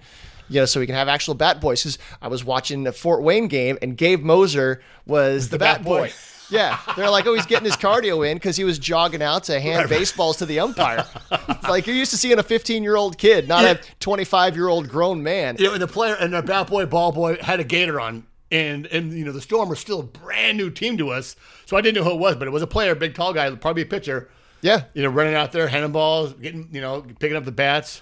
[0.50, 1.82] You know, so we can have actual bat boys.
[1.82, 5.86] Because I was watching a Fort Wayne game and Gabe Mosser was the, bat, bat
[5.86, 6.00] boy.
[6.08, 6.12] boy.
[6.52, 9.60] Yeah, they're like, oh, he's getting his cardio in because he was jogging out to
[9.60, 11.06] hand baseballs to the umpire.
[11.32, 14.68] It's like you're used to seeing a 15 year old kid, not a 25 year
[14.68, 15.56] old grown man.
[15.58, 18.26] You know, and the player and the bat boy, ball boy had a gator on,
[18.52, 21.36] and and you know the Storm were still a brand new team to us,
[21.66, 23.50] so I didn't know who it was, but it was a player, big tall guy,
[23.56, 24.30] probably a pitcher.
[24.64, 28.02] Yeah, You know, running out there, handing balls, getting you know, picking up the bats.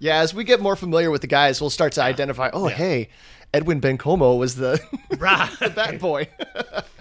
[0.00, 0.16] yeah.
[0.16, 2.50] As we get more familiar with the guys, we'll start to identify.
[2.52, 3.10] Oh, hey,
[3.54, 4.80] Edwin Bencomo was the
[5.18, 5.48] Right.
[5.76, 6.28] bat boy.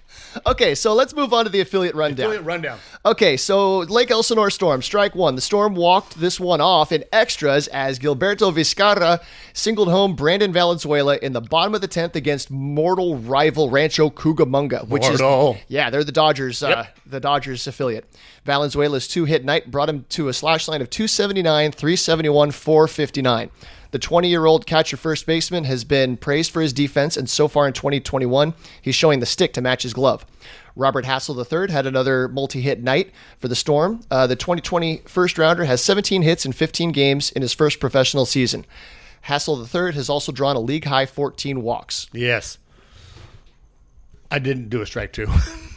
[0.46, 2.26] okay, so let's move on to the affiliate rundown.
[2.28, 2.80] Affiliate rundown.
[3.06, 5.36] Okay, so Lake Elsinore Storm, strike one.
[5.36, 9.22] The Storm walked this one off in extras as Gilberto Vizcarra
[9.54, 14.88] singled home Brandon Valenzuela in the bottom of the 10th against mortal rival Rancho Cucamonga,
[14.88, 15.54] which Mortal.
[15.54, 18.06] is yeah, they're the Dodgers, uh, the Dodgers affiliate.
[18.46, 23.50] Valenzuela's two-hit night brought him to a slash line of 279, 371, 459.
[23.92, 27.74] The 20-year-old catcher first baseman has been praised for his defense, and so far in
[27.74, 30.26] 2021, he's showing the stick to match his glove.
[30.78, 34.00] Robert Hassell III had another multi-hit night for the Storm.
[34.10, 38.26] Uh, the 2020 first rounder has 17 hits in 15 games in his first professional
[38.26, 38.66] season.
[39.26, 42.08] Hassell III has also drawn a league high 14 walks.
[42.14, 42.58] Yes.
[44.32, 45.28] I didn't do a strike two.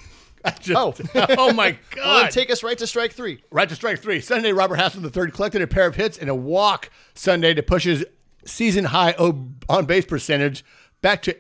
[0.61, 0.95] Just, Oh.
[1.39, 2.05] oh my God.
[2.05, 3.43] Well, take us right to strike three.
[3.51, 4.21] Right to strike three.
[4.21, 7.85] Sunday, Robert Hassell III collected a pair of hits and a walk Sunday to push
[7.85, 8.05] his
[8.45, 10.65] season high on base percentage
[11.01, 11.33] back to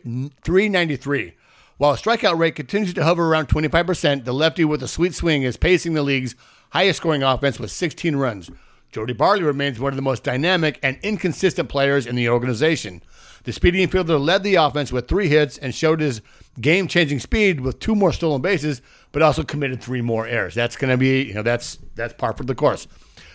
[0.44, 1.34] 393.
[1.76, 5.42] While a strikeout rate continues to hover around 25%, the lefty with a sweet swing
[5.42, 6.34] is pacing the league's
[6.70, 8.50] highest scoring offense with 16 runs.
[8.92, 13.02] Jordy Barley remains one of the most dynamic and inconsistent players in the organization.
[13.44, 16.20] The speedy infielder led the offense with three hits and showed his
[16.60, 18.80] game changing speed with two more stolen bases,
[19.12, 20.54] but also committed three more errors.
[20.54, 22.86] That's going to be, you know, that's that's par for the course.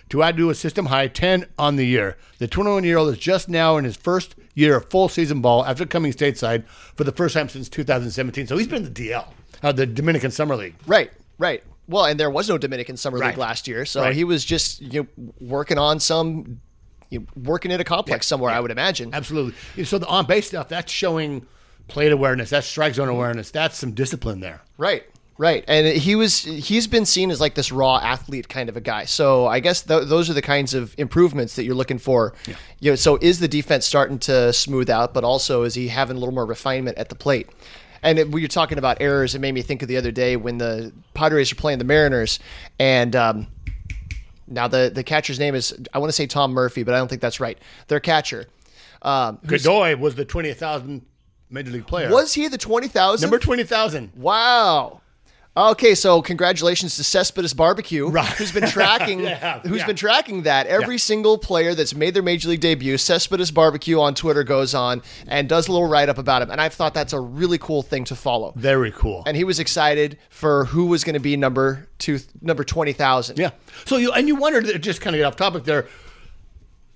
[0.10, 3.20] To add to a system high 10 on the year, the 21 year old is
[3.20, 7.12] just now in his first year of full season ball after coming stateside for the
[7.12, 8.48] first time since 2017.
[8.48, 9.28] So he's been in the DL,
[9.62, 10.74] uh, the Dominican Summer League.
[10.88, 11.64] Right, right.
[11.88, 14.16] Well, and there was no Dominican Summer League last year, so Right.
[14.16, 16.60] he was just you know, working on some,
[17.10, 19.14] you know, working in a complex somewhere, I would imagine.
[19.14, 19.86] Absolutely.
[19.86, 21.46] So the on base stuff, that's showing
[21.88, 24.62] plate awareness, that's strike zone awareness, that's some discipline there.
[24.78, 25.04] Right,
[25.38, 25.64] right.
[25.68, 29.06] And he was he's been seen as like this raw athlete kind of a guy.
[29.06, 32.34] So I guess th- those are the kinds of improvements that you're looking for.
[32.80, 36.16] You know, so is the defense starting to smooth out, but also is he having
[36.16, 37.50] a little more refinement at the plate?
[38.02, 40.38] And it, when you're talking about errors, it made me think of the other day
[40.38, 42.40] when the Padres are playing the Mariners,
[42.80, 43.48] and um,
[44.50, 47.08] now the the catcher's name is I want to say Tom Murphy, but I don't
[47.08, 47.58] think that's right.
[47.88, 48.48] Their catcher.
[49.02, 51.06] Um, Godoy was the 20,000
[51.50, 52.10] major league player.
[52.10, 53.30] was he the twenty thousand?
[53.30, 54.12] number 20,000.
[54.16, 55.02] Wow.
[55.60, 58.26] Okay, so congratulations to Cespedes Barbecue, Right.
[58.38, 59.88] who's been tracking Yeah, who's yeah.
[59.88, 60.68] been tracking that.
[60.68, 61.00] Every Yeah.
[61.00, 65.50] single player that's made their major league debut, Cespedes Barbecue on Twitter goes on and
[65.50, 68.06] does a little write up about him, and I've thought that's a really cool thing
[68.06, 68.54] to follow.
[68.56, 69.22] Very cool.
[69.28, 73.38] And he was excited for who was going to be number two, number twenty thousand.
[73.38, 73.50] Yeah.
[73.86, 75.88] So you and you wondered uh, just kind of get off topic there.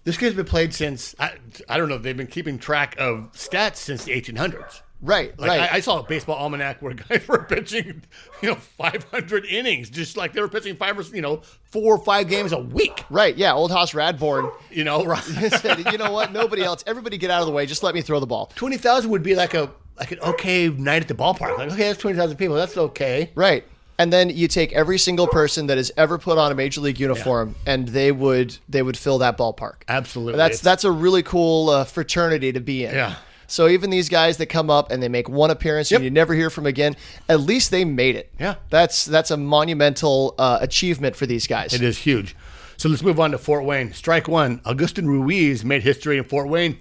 [0.06, 1.34] This game's been played since I,
[1.68, 1.98] I don't know.
[1.98, 4.82] They've been keeping track of stats since the 1800s.
[5.06, 5.72] Right, Like right.
[5.72, 8.04] I, I saw a baseball almanac where guys were pitching,
[8.42, 11.98] you know, 500 innings, just like they were pitching five or you know four or
[12.04, 13.04] five games a week.
[13.10, 13.54] right, yeah.
[13.54, 15.22] Old Hoss Radbourn You know, right?
[15.22, 16.32] said, "You know what?
[16.32, 16.84] Nobody else.
[16.88, 17.66] Everybody get out of the way.
[17.66, 20.70] Just let me throw the ball." Twenty thousand would be like a like an okay
[20.70, 21.58] night at the ballpark.
[21.58, 22.56] Like okay, that's twenty thousand people.
[22.56, 23.30] That's okay.
[23.36, 23.66] Right.
[24.00, 27.00] And then you take every single person that has ever put on a major league
[27.00, 29.84] uniform, and they would they would fill that ballpark.
[29.88, 30.38] Absolutely.
[30.38, 32.96] That's It's- that's a really cool uh, fraternity to be in.
[32.96, 33.16] Yeah.
[33.54, 36.00] So even these guys that come up and they make one appearance Yep.
[36.00, 36.96] and you never hear from again,
[37.30, 38.34] at least they made it.
[38.40, 38.56] Yeah.
[38.70, 41.74] That's that's a monumental uh, achievement for these guys.
[41.74, 42.36] It is huge.
[42.78, 43.94] So let's move on to Fort Wayne.
[43.94, 44.60] Strike one.
[44.66, 46.80] Agustin Ruiz made history in Fort Wayne.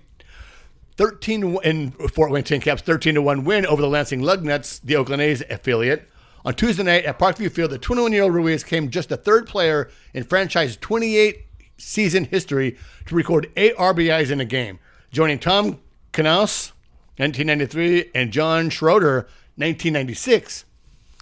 [0.96, 4.96] 13 in Fort Wayne Tin Caps 13 to 1 win over the Lansing Lugnuts, the
[4.96, 6.08] Oakland A's affiliate.
[6.44, 9.46] On Tuesday night at Parkview Field, the 21 year old Ruiz came just the third
[9.46, 11.38] player in franchise 28
[11.76, 14.78] season history to record eight RBIs in a game,
[15.10, 15.78] joining Tom
[16.12, 16.72] Knaus,
[17.16, 20.64] 1993, and John Schroeder, 1996.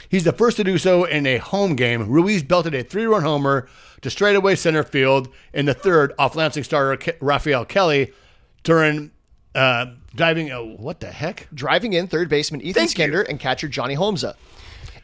[0.09, 2.09] He's the first to do so in a home game.
[2.09, 3.69] Ruiz belted a three run homer
[4.01, 8.13] to straightaway center field in the third off Lansing starter Ke- Rafael Kelly
[8.63, 9.11] during
[9.55, 10.51] uh, diving.
[10.51, 11.49] Oh, what the heck?
[11.55, 13.05] driving in third baseman Ethan Thank you.
[13.05, 14.35] Skender and catcher Johnny Homza.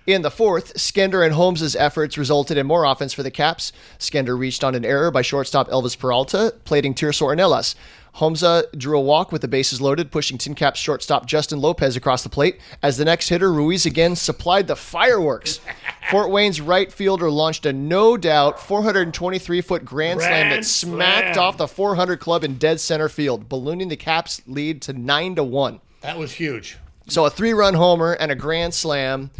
[0.06, 3.72] In the fourth, Skender and Holmes' efforts resulted in more offense for the Caps.
[3.98, 7.74] Skender reached on an error by shortstop Elvis Peralta, plating Tirso Ornelas.
[8.16, 12.22] Homza drew a walk with the bases loaded, pushing Tin Caps shortstop Justin Lopez across
[12.22, 12.58] the plate.
[12.82, 15.60] As the next hitter, Ruiz again supplied the fireworks.
[16.10, 21.46] Fort Wayne's right fielder launched a no doubt 423 foot grand, slam that smacked slam.
[21.46, 25.44] off the 400 club in dead center field, ballooning the Caps' lead to 9 to
[25.44, 25.80] 1.
[26.00, 26.78] That was huge.
[27.08, 29.30] So a three run homer and a grand slam,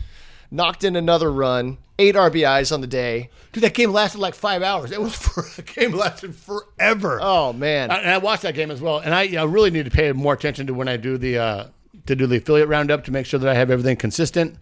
[0.51, 3.31] knocked in another run, eight RBIs on the day.
[3.53, 4.93] Dude, that game lasted like five hours.
[4.93, 7.19] It was for a game lasted forever.
[7.23, 7.91] Oh man.
[7.91, 8.99] I- and I watched that game as well.
[8.99, 11.67] And I, I really need to pay more attention to when I do the uh,
[12.07, 14.57] to do the affiliate roundup to make sure that I have everything consistent.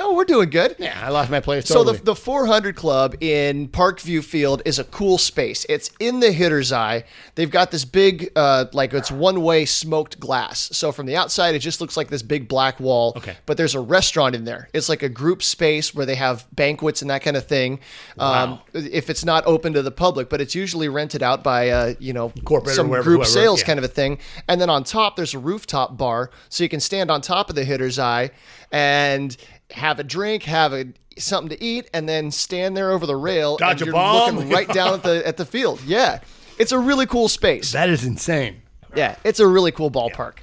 [0.00, 0.76] Oh, we're doing good.
[0.78, 1.66] Yeah, I lost my place.
[1.66, 5.66] So the, the 400 Club in Parkview Field is a cool space.
[5.68, 7.02] It's in the hitter's eye.
[7.34, 10.70] They've got this big, uh, like it's one-way smoked glass.
[10.72, 13.12] So from the outside, it just looks like this big black wall.
[13.16, 13.36] Okay.
[13.44, 14.68] But there's a restaurant in there.
[14.72, 17.80] It's like a group space where they have banquets and that kind of thing.
[18.18, 18.62] Um, Wow.
[18.74, 22.12] if it's not open to the public, but it's usually rented out by, uh, you
[22.12, 23.66] know, Corporate or some wherever- group whoever, sales yeah.
[23.66, 24.18] kind of a thing.
[24.46, 27.56] And then on top, there's a rooftop bar, so you can stand on top of
[27.56, 28.30] the hitter's eye
[28.70, 29.36] and
[29.70, 30.86] have a drink, have a
[31.18, 33.56] something to eat, and then stand there over the rail.
[33.56, 34.36] Dodge and a you're bomb.
[34.36, 35.80] looking right down at the at the field.
[35.84, 36.20] Yeah,
[36.58, 37.72] it's a really cool space.
[37.72, 38.62] that is insane.
[38.96, 40.34] Yeah, it's a really cool ballpark.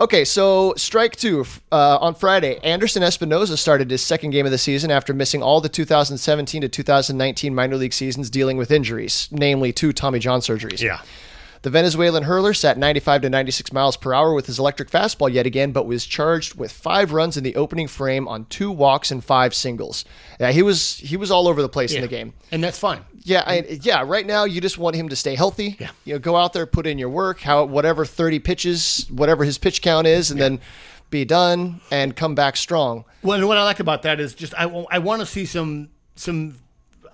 [0.00, 2.58] Okay, so strike two uh, on Friday.
[2.64, 6.68] Anderson Espinoza started his second game of the season after missing all the 2017 to
[6.68, 10.80] 2019 minor league seasons dealing with injuries, namely two Tommy John surgeries.
[10.80, 11.00] Yeah.
[11.64, 15.46] The Venezuelan hurler sat 95 to 96 miles per hour with his electric fastball yet
[15.46, 19.24] again, but was charged with five runs in the opening frame on two walks and
[19.24, 20.04] five singles.
[20.38, 22.34] Yeah, he was he was all over the place in the game.
[22.52, 23.00] And that's fine.
[23.22, 24.04] Yeah, I, yeah.
[24.06, 25.78] Right now, you just want him to stay healthy.
[25.80, 25.88] Yeah.
[26.04, 29.56] You know, go out there, put in your work, how whatever thirty pitches, whatever his
[29.56, 30.60] pitch count is, and then
[31.08, 33.06] be done and come back strong.
[33.22, 35.88] Well, and what I like about that is just I, I want to see some
[36.14, 36.58] some.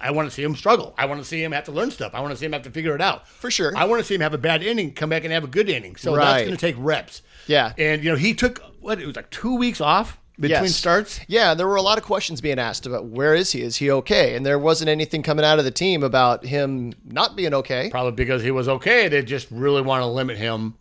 [0.00, 0.94] I want to see him struggle.
[0.96, 2.14] I want to see him have to learn stuff.
[2.14, 3.28] I want to see him have to figure it out.
[3.28, 3.72] For sure.
[3.76, 5.68] I want to see him have a bad inning, come back and have a good
[5.68, 5.96] inning.
[5.96, 6.24] So Right.
[6.24, 7.22] that's going to take reps.
[7.46, 7.72] Yeah.
[7.76, 10.76] And you know he took what it was like two weeks off between Yes.
[10.76, 11.20] starts.
[11.28, 13.60] Yeah, there were a lot of questions being asked about where is he?
[13.60, 14.34] Is he okay?
[14.36, 17.90] And there wasn't anything coming out of the team about him not being okay.
[17.90, 19.08] Probably because he was okay.
[19.08, 20.74] They just really want to limit him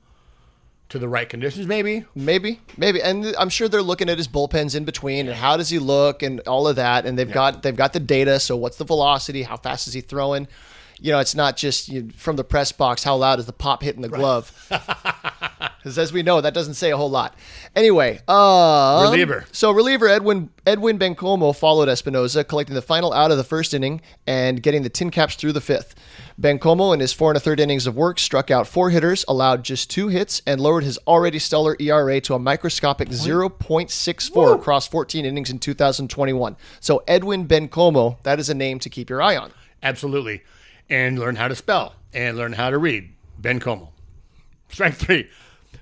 [0.89, 2.05] to the right conditions, maybe.
[2.15, 5.69] Maybe, maybe, and I'm sure they're looking at his bullpens in between and how does
[5.69, 7.05] he look and all of that.
[7.05, 8.39] And they've got they've got the data.
[8.39, 9.43] So what's the velocity?
[9.43, 10.47] How fast is he throwing?
[11.01, 13.03] You know, it's not just you, from the press box.
[13.03, 14.51] How loud is the pop hitting the glove?
[15.79, 17.35] Because as we know, that doesn't say a whole lot.
[17.75, 19.45] Anyway, um, Reliever.
[19.53, 24.01] So reliever Edwin Edwin Bencomo followed Espinoza, collecting the final out of the first inning
[24.27, 25.95] and getting the tin caps through the fifth.
[26.39, 29.63] Bencomo, in his four and a third innings of work, struck out four hitters, allowed
[29.63, 35.25] just two hits, and lowered his already stellar ERA to a microscopic 0.64 across 14
[35.25, 36.55] innings in 2021.
[36.79, 39.51] So Edwin Bencomo, that is a name to keep your eye on.
[39.83, 40.43] Absolutely.
[40.89, 43.09] And learn how to spell and learn how to read.
[43.37, 43.91] Ben Como.
[44.69, 45.29] Strike three.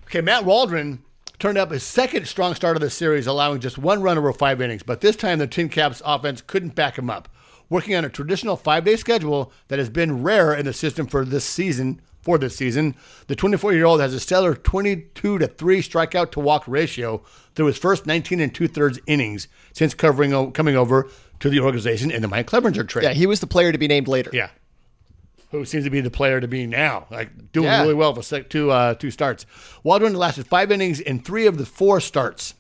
[0.06, 1.04] Okay, Matt Waldron
[1.38, 4.60] turned up his second strong start of the series, allowing just one run over five
[4.60, 4.82] innings.
[4.82, 7.30] But this time, the Tin Caps offense couldn't back him up.
[7.70, 11.26] Working on a traditional five day schedule that has been rare in the system for
[11.26, 12.02] this season.
[12.22, 12.96] For this season,
[13.28, 17.22] the 24 year old has a stellar 22 to 3 strikeout to walk ratio
[17.56, 21.08] through his first 19 and two thirds innings since covering coming over
[21.40, 23.04] to the organization in the Mike Clevinger trade.
[23.04, 24.30] Yeah, he was the player to be named later.
[24.34, 24.50] Yeah.
[25.52, 27.82] Who seems to be the player to be now, like doing Yeah.
[27.84, 29.46] really well for two uh, two starts.
[29.84, 32.56] Waldron lasted five innings in three of the four starts.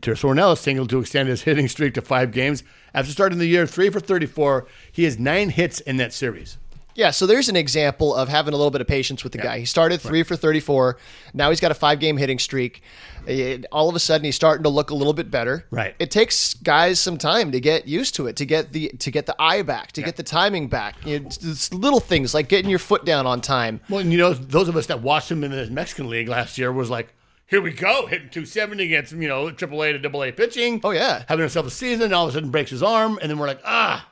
[0.00, 2.62] Tirso Ornelas singled to extend his hitting streak to five games.
[2.94, 6.58] After starting the year three for 34, he has nine hits in that series.
[6.94, 9.60] Yeah, so there's an example of having a little bit of patience with the guy.
[9.60, 10.98] He started three for 34.
[11.32, 12.82] Now he's got a five game hitting streak.
[13.24, 15.64] It- all of a sudden, he's starting to look a little bit better.
[15.70, 15.94] Right.
[16.00, 19.26] It takes guys some time to get used to it, to get the to get
[19.26, 20.96] the eye back, to get the timing back.
[21.06, 21.28] You know,
[21.70, 23.80] little things like getting your foot down on time.
[23.88, 26.58] Well, and you know, those of us that watched him in the Mexican League last
[26.58, 27.14] year was like,
[27.48, 30.80] here we go, hitting 270 against, you know, AAA to AA pitching.
[30.84, 31.24] Oh, yeah.
[31.28, 33.46] Having himself a season, and all of a sudden breaks his arm, and then we're
[33.46, 34.06] like, ah,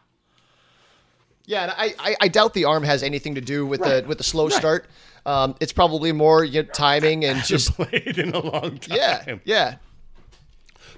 [1.44, 4.02] Yeah, and I, I, I doubt the arm has anything to do with Right.
[4.02, 4.52] the with the slow Right.
[4.54, 4.88] start.
[5.24, 8.96] Um, it's probably more you know, timing and just played in a long time.
[8.96, 9.74] yeah, yeah.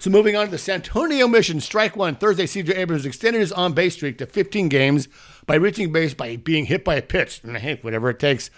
[0.01, 2.15] So moving on to the San Antonio Mission, strike one.
[2.15, 5.09] Thursday, CJ Abrams extended his on base streak to 15 games
[5.47, 7.41] by reaching base by being hit by a pitch.
[7.43, 8.49] And whatever it takes.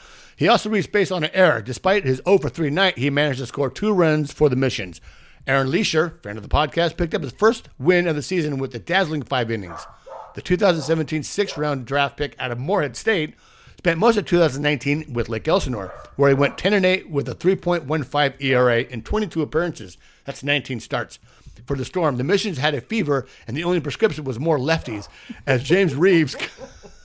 [0.41, 1.61] He also reached base on an error.
[1.61, 4.99] Despite his 0 for 3 night, he managed to score two runs for the Missions.
[5.47, 8.73] Aaron Leasher, friend of the podcast, picked up his first win of the season with
[8.73, 9.87] the dazzling five innings.
[10.35, 13.35] The 2017 sixth round draft pick out of Morehead State
[13.77, 17.35] spent most of 2019 with Lake Elsinore, where he went 10 and 8 with a
[17.35, 19.99] 3.15 ERA in 22 appearances.
[20.25, 21.19] That's 19 starts.
[21.67, 25.07] For the Storm, the Missions had a fever, and the only prescription was more lefties.
[25.47, 26.35] As James Reeves,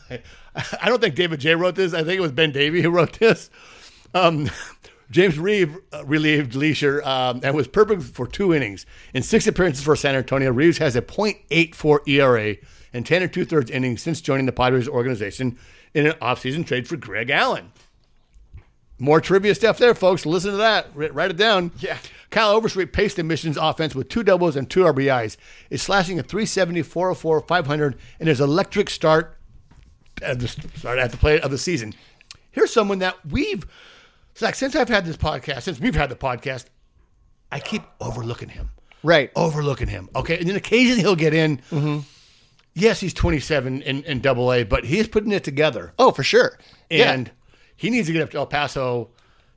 [0.55, 1.93] I don't think David J wrote this.
[1.93, 3.49] I think it was Ben Davey who wrote this.
[4.13, 4.49] Um,
[5.11, 8.85] James Reeve uh, relieved Leasher um, and was perfect for two innings.
[9.13, 12.55] In six appearances for San Antonio, Reeves has a .84 ERA
[12.91, 15.59] and 10 and two thirds innings since joining the Padres organization
[15.93, 17.71] in an offseason trade for Greg Allen.
[18.97, 20.25] More trivia stuff there, folks.
[20.25, 20.87] Listen to that.
[20.95, 21.71] Write write it down.
[21.79, 21.97] Yeah.
[22.29, 25.35] Kyle Overstreet paced the mission's offense with two doubles and two RBIs.
[25.69, 29.37] Is slashing a 370, 404, 500, and his electric start
[30.21, 31.93] at the start at the play of the season.
[32.51, 33.65] Here's someone that we've
[34.41, 36.65] like since I've had this podcast, since we've had the podcast,
[37.51, 38.69] I keep overlooking him.
[39.03, 39.31] Right.
[39.35, 40.09] overlooking him.
[40.15, 41.57] Okay, and then occasionally he'll get in.
[41.69, 41.99] Mm-hmm.
[42.73, 46.57] Yes, he's 27 in, in Double A, but he's putting it together, Oh, for sure.
[46.91, 47.33] and yeah.
[47.77, 49.11] he needs to get up to El Paso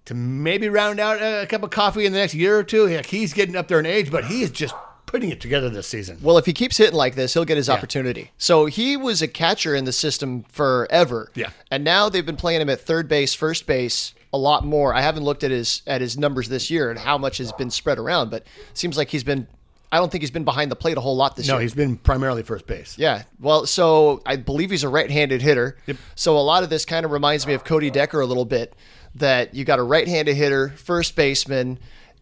[0.04, 2.84] to maybe round out a, cup of coffee in the next year or two.
[2.86, 4.74] Heck, he's getting up there in age, but he is just
[5.08, 6.18] putting it together this season.
[6.22, 8.30] Well, if he keeps hitting like this, he'll get his opportunity.
[8.38, 11.32] So he was a catcher in the system forever.
[11.34, 11.50] Yeah.
[11.70, 14.94] And now they've been playing him at third base, first base a lot more.
[14.94, 17.70] I haven't looked at his at his numbers this year and how much has been
[17.70, 19.48] spread around, but it seems like he's been
[19.90, 21.58] I don't think he's been behind the plate a whole lot this No, year.
[21.58, 22.98] No, he's been primarily first base.
[22.98, 23.22] Yeah.
[23.40, 25.78] Well, so I believe he's a right-handed hitter.
[26.14, 28.74] So a lot of this kind of reminds me of Cody Decker a little bit.
[29.14, 31.78] That you got a right-handed hitter, first baseman,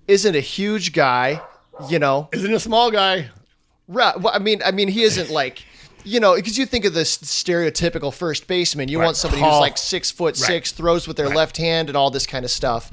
[0.06, 1.42] isn't a huge guy,
[1.88, 2.28] you know.
[2.32, 3.28] Isn't a small guy.
[3.88, 4.18] Right.
[4.20, 5.64] Well, I mean, I mean, he isn't like,
[6.04, 8.88] you know, because you think of this stereotypical first baseman.
[8.88, 9.06] You Right.
[9.06, 9.52] want somebody Tall.
[9.52, 12.50] who's like six foot six, throws with their left hand, and all this kind of
[12.50, 12.90] stuff.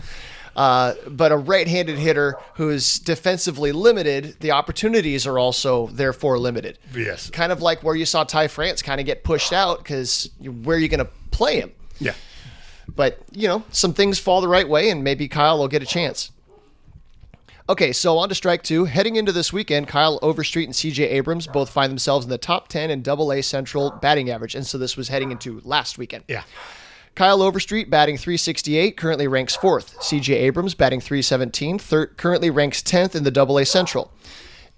[0.55, 6.77] Uh, but a right-handed hitter who's defensively limited, the opportunities are also therefore limited.
[6.95, 7.31] Yes.
[7.31, 10.77] Kind of like where you saw Ty France kind of get pushed out because where
[10.77, 11.71] are you going to play him?
[11.99, 12.13] Yeah.
[12.95, 15.87] But, you know, some things fall the right way, and maybe Kyle will get a
[15.87, 16.29] chance.
[17.69, 18.83] Okay, so on to strike two.
[18.83, 22.67] Heading into this weekend, Kyle Overstreet and CJ Abrams both find themselves in the top
[22.67, 24.53] 10 in Double A Central batting average.
[24.53, 26.25] And so this was heading into last weekend.
[26.27, 26.43] Yeah.
[27.15, 29.97] Kyle Overstreet batting 368, currently ranks fourth.
[29.99, 34.11] CJ Abrams batting 317, thir- currently ranks 10th in the Double A Central.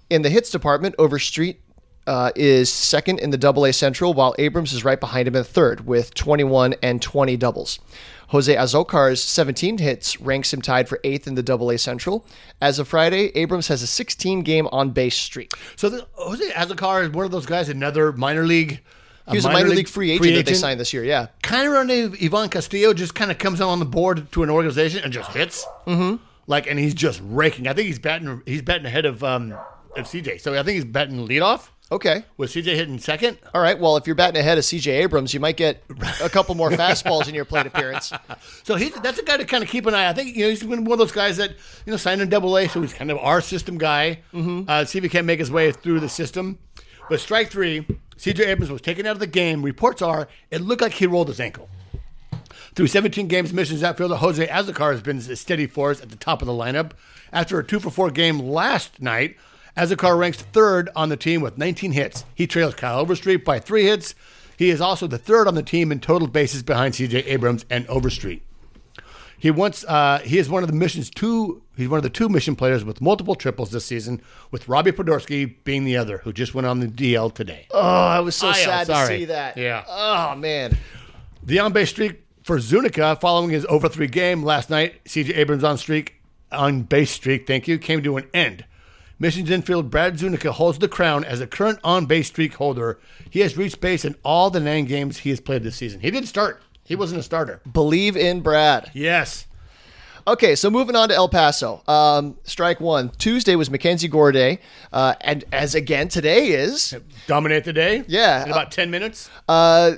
[0.08, 1.60] In the hits department, Overstreet
[2.06, 5.42] uh, is second in the Double A Central, while Abrams is right behind him in
[5.42, 7.80] third with 21 and 20 doubles.
[8.28, 12.26] Jose Azocar's 17 hits ranks him tied for eighth in the Double A Central.
[12.60, 15.52] As of Friday, Abrams has a 16 game on base streak.
[15.76, 18.80] So the, Jose Azocar is one of those guys, another minor league.
[19.28, 21.04] He was a minor league free agent, that they signed this year.
[21.04, 24.50] Yeah, Kind of running Ivan Castillo, just kind of comes on the board to an
[24.50, 25.66] organization and just hits.
[25.86, 26.22] Mm-hmm.
[26.46, 27.66] Like, and he's just raking.
[27.66, 28.42] I think he's batting.
[28.46, 29.52] He's batting ahead of um
[29.96, 30.40] of CJ.
[30.40, 32.24] So I think he's batting leadoff okay.
[32.36, 33.38] with CJ hitting second.
[33.54, 33.78] All right.
[33.78, 35.82] Well, if you're batting ahead of CJ Abrams, you might get
[36.22, 38.12] a couple more fastballs in your plate appearance.
[38.64, 40.08] So he's that's a guy to kind of keep an eye.
[40.08, 42.56] I think you know he's one of those guys that you know signed in Double
[42.56, 44.20] A, so he's kind of our system guy.
[44.32, 44.68] Mm-hmm.
[44.68, 46.58] Uh, see if he can't make his way through the system.
[47.08, 49.62] But strike three, CJ Abrams was taken out of the game.
[49.62, 51.68] Reports are it looked like he rolled his ankle.
[52.74, 56.42] Through 17 games, missions outfielder Jose Azocar has been a steady force at the top
[56.42, 56.90] of the lineup.
[57.32, 59.36] After a two for four game last night,
[59.76, 62.24] Azocar ranks third on the team with 19 hits.
[62.34, 64.14] He trails Kyle Overstreet by three hits.
[64.56, 67.86] He is also the third on the team in total bases behind CJ Abrams and
[67.88, 68.42] Overstreet.
[69.38, 69.84] He wants.
[69.84, 71.62] Uh, he is one of the mission's two.
[71.76, 75.56] He's one of the two mission players with multiple triples this season, with Robbie Podorsky
[75.64, 77.66] being the other, who just went on the DL today.
[77.70, 79.58] Oh, I was so I am sad to see that.
[79.58, 79.84] Yeah.
[79.86, 80.78] Oh man.
[81.42, 85.04] The on base streak for Zunica following his over three game last night.
[85.04, 86.14] CJ Abrams on streak
[86.50, 87.46] on base streak.
[87.46, 87.78] Thank you.
[87.78, 88.64] Came to an end.
[89.18, 92.98] Missions infield Brad Zunica holds the crown as the current on base streak holder.
[93.30, 96.00] He has reached base in all the nine games he has played this season.
[96.00, 96.62] He didn't start.
[96.84, 97.60] He wasn't a starter.
[97.70, 98.90] Believe in Brad.
[98.92, 99.46] Yes.
[100.28, 101.82] Okay, so moving on to El Paso.
[101.88, 103.10] Um, strike one.
[103.10, 104.58] Tuesday was Mackenzie Gorday,
[104.92, 106.96] uh, and as again today is
[107.26, 108.04] Dominate the day.
[108.08, 108.44] Yeah.
[108.44, 109.30] In about 10 minutes.
[109.48, 109.92] uh,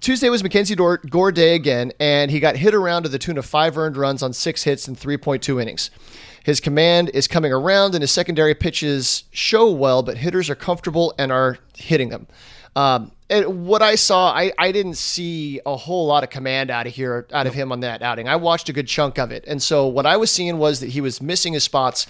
[0.00, 3.46] Tuesday was Mackenzie Dor- day again, and he got hit around to the tune of
[3.46, 5.90] five earned runs on six hits in 3.2 innings.
[6.44, 11.14] His command is coming around, and his secondary pitches show well, but hitters are comfortable
[11.18, 12.26] and are hitting them.
[12.76, 16.86] Um, and what I saw, I, I didn't see a whole lot of command out
[16.86, 18.28] of here, out of him on that outing.
[18.28, 20.90] I watched a good chunk of it, and so what I was seeing was that
[20.90, 22.06] he was missing his spots,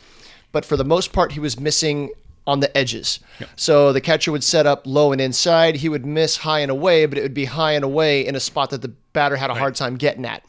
[0.50, 2.10] but for the most part, he was missing
[2.46, 3.20] on the edges.
[3.56, 5.76] So the catcher would set up low and inside.
[5.76, 8.40] He would miss high and away, but it would be high and away in a
[8.40, 10.44] spot that the batter had a hard time getting at.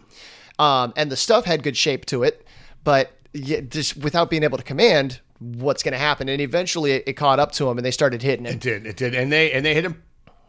[0.60, 2.46] Um, and the stuff had good shape to it,
[2.84, 6.30] but yeah, just without being able to command what's going to happen.
[6.30, 8.60] And eventually it, it caught up to him and they started hitting It it.
[8.62, 8.86] did.
[8.88, 9.14] It did.
[9.16, 10.02] And they and they hit him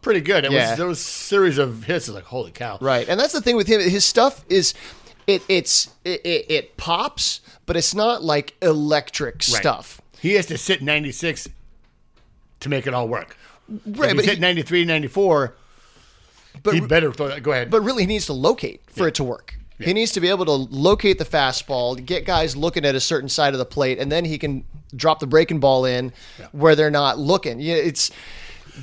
[0.03, 0.45] pretty good.
[0.45, 0.71] It Yeah.
[0.71, 2.07] was there was a series of hits.
[2.09, 2.79] It's like, holy cow.
[2.81, 3.09] Right.
[3.09, 3.81] And that's the thing with him.
[3.81, 4.73] His stuff is.
[5.27, 9.43] It, it's it, it, it pops, but it's not like electric Right.
[9.43, 10.01] stuff.
[10.21, 11.49] He has to sit 96
[12.61, 13.37] to make it all work.
[13.85, 15.57] Right, if but hit 93, 94,
[16.63, 17.43] But he better throw that.
[17.43, 17.71] Go ahead.
[17.71, 19.57] but really he needs to locate for it to work.
[19.79, 23.29] He needs to be able to locate the fastball, get guys looking at a certain
[23.29, 24.65] side of the plate, and then he can
[24.95, 26.13] drop the breaking ball in
[26.53, 27.61] where they're not looking.
[27.61, 28.11] Yeah, it's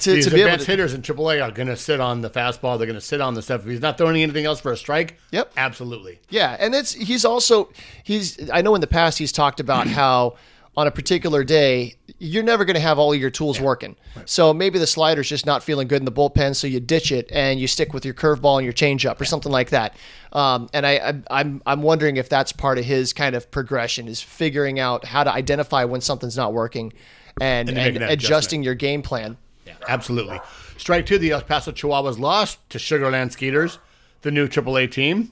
[0.02, 0.72] to, These to be advanced to.
[0.72, 2.78] hitters in AAA are going to sit on the fastball.
[2.78, 3.62] They're going to sit on the stuff.
[3.62, 5.54] If he's not throwing anything else for a strike, Yep.
[5.58, 6.20] absolutely.
[6.30, 7.70] Yeah, and it's he's also
[8.04, 8.50] he's.
[8.52, 10.36] I know in the past he's talked about how
[10.76, 13.98] on a particular day you're never going to have all your tools working.
[14.26, 17.30] So maybe the slider's just not feeling good in the bullpen, so you ditch it
[17.32, 19.96] and you stick with your curveball and your changeup or something like that.
[20.32, 24.08] Um, and I, I, I'm I'm wondering if that's part of his kind of progression
[24.08, 26.94] is figuring out how to identify when something's not working,
[27.42, 29.38] and, And and, adjusting your game plan.
[29.68, 30.40] Yeah, absolutely.
[30.78, 33.80] Strike two, the El Paso Chihuahuas lost to Sugarland Skeeters,
[34.22, 35.32] the new AAA team.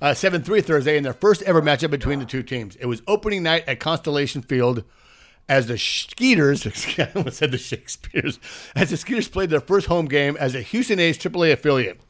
[0.00, 2.76] Uh, 7 3 Thursday in their first ever matchup between the two teams.
[2.76, 4.84] It was opening night at Constellation Field
[5.48, 6.66] as the Skeeters,
[6.98, 8.38] I almost said the Shakespeare's,
[8.74, 12.00] as the Skeeters played their first home game as a Houston A's AAA affiliate.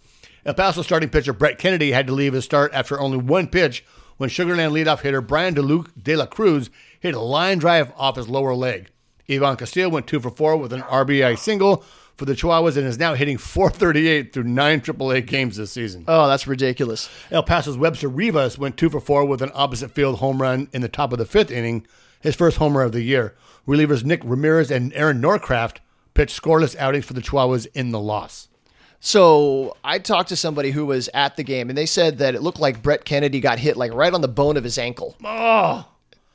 [0.45, 3.85] El Paso starting pitcher Brett Kennedy had to leave his start after only one pitch
[4.17, 6.71] when Sugarland leadoff hitter Brian DeLuc De La Cruz
[7.01, 8.91] hit a line drive off his lower leg.
[9.31, 11.85] Ivan Castillo went two for four with an RBI single
[12.17, 16.05] for the Chihuahuas and is now hitting 438 through nine AAA games this season.
[16.09, 17.09] Oh, that's ridiculous.
[17.31, 20.83] El Paso's Webster Rivas went two for four with an opposite field home run in
[20.83, 21.87] the top of the fifth inning,
[22.21, 23.35] his first homer of the year.
[23.67, 25.79] Relievers Nick Ramirez and Aaron Northcraft
[26.15, 28.49] pitched scoreless outings for the Chihuahuas in the loss.
[29.01, 32.43] So I talked to somebody who was at the game, and they said that it
[32.43, 35.17] looked like Brett Kennedy got hit like right on the bone of his ankle.
[35.25, 35.87] Oh,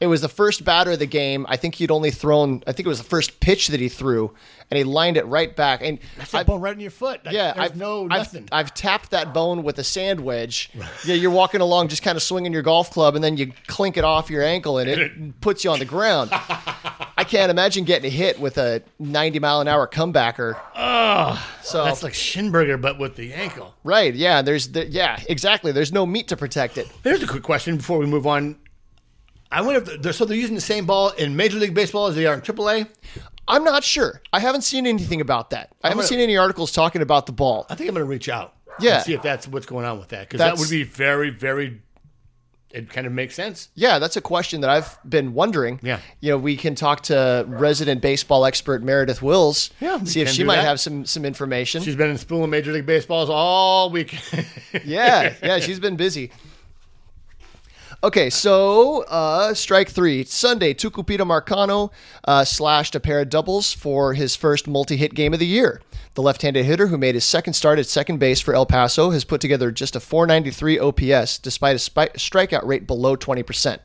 [0.03, 1.45] It was the first batter of the game.
[1.47, 2.61] I think he'd only thrown.
[2.67, 4.33] I think it was the first pitch that he threw,
[4.69, 5.81] and he lined it right back.
[5.81, 7.21] And that's I- that bone right in your foot.
[7.31, 8.49] yeah, There's I've, no I've- nothing.
[8.51, 10.71] I've, tapped that bone with a sand wedge.
[11.05, 13.95] yeah, you're walking along, just kind of swinging your golf club, and then you clink
[13.95, 16.31] it off your ankle, and it puts you on the ground.
[16.33, 20.59] I can't imagine getting hit with a 90 mile an hour comebacker.
[20.75, 23.73] oh, So that's like Schinberger, but with the ankle.
[23.85, 25.71] right, yeah, there's the, yeah, exactly.
[25.71, 26.91] There's no meat to protect it.
[27.05, 28.57] Here's a quick question before we move on.
[29.53, 32.15] I wonder if they're, so they're using the same ball in Major League Baseball as
[32.15, 32.87] they are in AAA.
[33.47, 34.21] I'm not sure.
[34.31, 35.69] I haven't seen anything about that.
[35.83, 37.65] I haven't gonna- seen any articles talking about the ball.
[37.69, 38.55] I think I'm going to reach out.
[38.79, 38.95] Yeah.
[38.95, 41.29] and see if that's what's going on with that because that That's- would be very,
[41.29, 41.81] very.
[42.71, 43.69] It kind of makes sense.
[43.75, 45.79] Yeah, that's a question that I've been wondering.
[45.83, 45.99] Yeah.
[46.21, 49.69] You know, we can talk to resident baseball expert Meredith Wills.
[49.79, 50.63] Yeah, we See if can she do might that.
[50.65, 51.83] have some some information.
[51.83, 54.17] She's been in school in Major League Baseballs all week.
[54.83, 56.31] yeah, yeah, she's been busy.
[58.03, 60.25] Okay, so uh, strike three.
[60.25, 61.89] Sunday, Tucupita Marcano
[62.25, 65.81] uh, slashed a pair of doubles for his first multi hit game of the year.
[66.15, 69.11] The left handed hitter, who made his second start at second base for El Paso,
[69.11, 73.79] has put together just a 493 OPS despite a strikeout rate below 20%.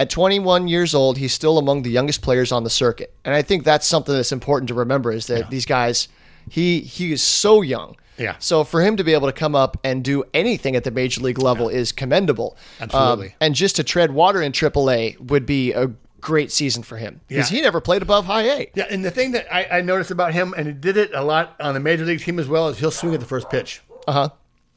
[0.00, 3.12] At 21 years old, he's still among the youngest players on the circuit.
[3.26, 6.08] And I think that's something that's important to remember is that these guys,
[6.48, 7.96] he he is so young.
[8.18, 8.36] Yeah.
[8.38, 11.20] So for him to be able to come up and do anything at the major
[11.20, 12.56] league level is commendable.
[12.80, 13.28] Absolutely.
[13.28, 15.90] Um, and just to tread water in AAA would be a
[16.20, 17.56] great season for him because Yeah.
[17.56, 18.70] he never played above high A.
[18.74, 21.22] yeah, and the thing that I, I noticed about him, and he did it a
[21.22, 23.82] lot on the Major League team as well, is he'll swing at the first pitch.
[24.08, 24.28] Uh huh.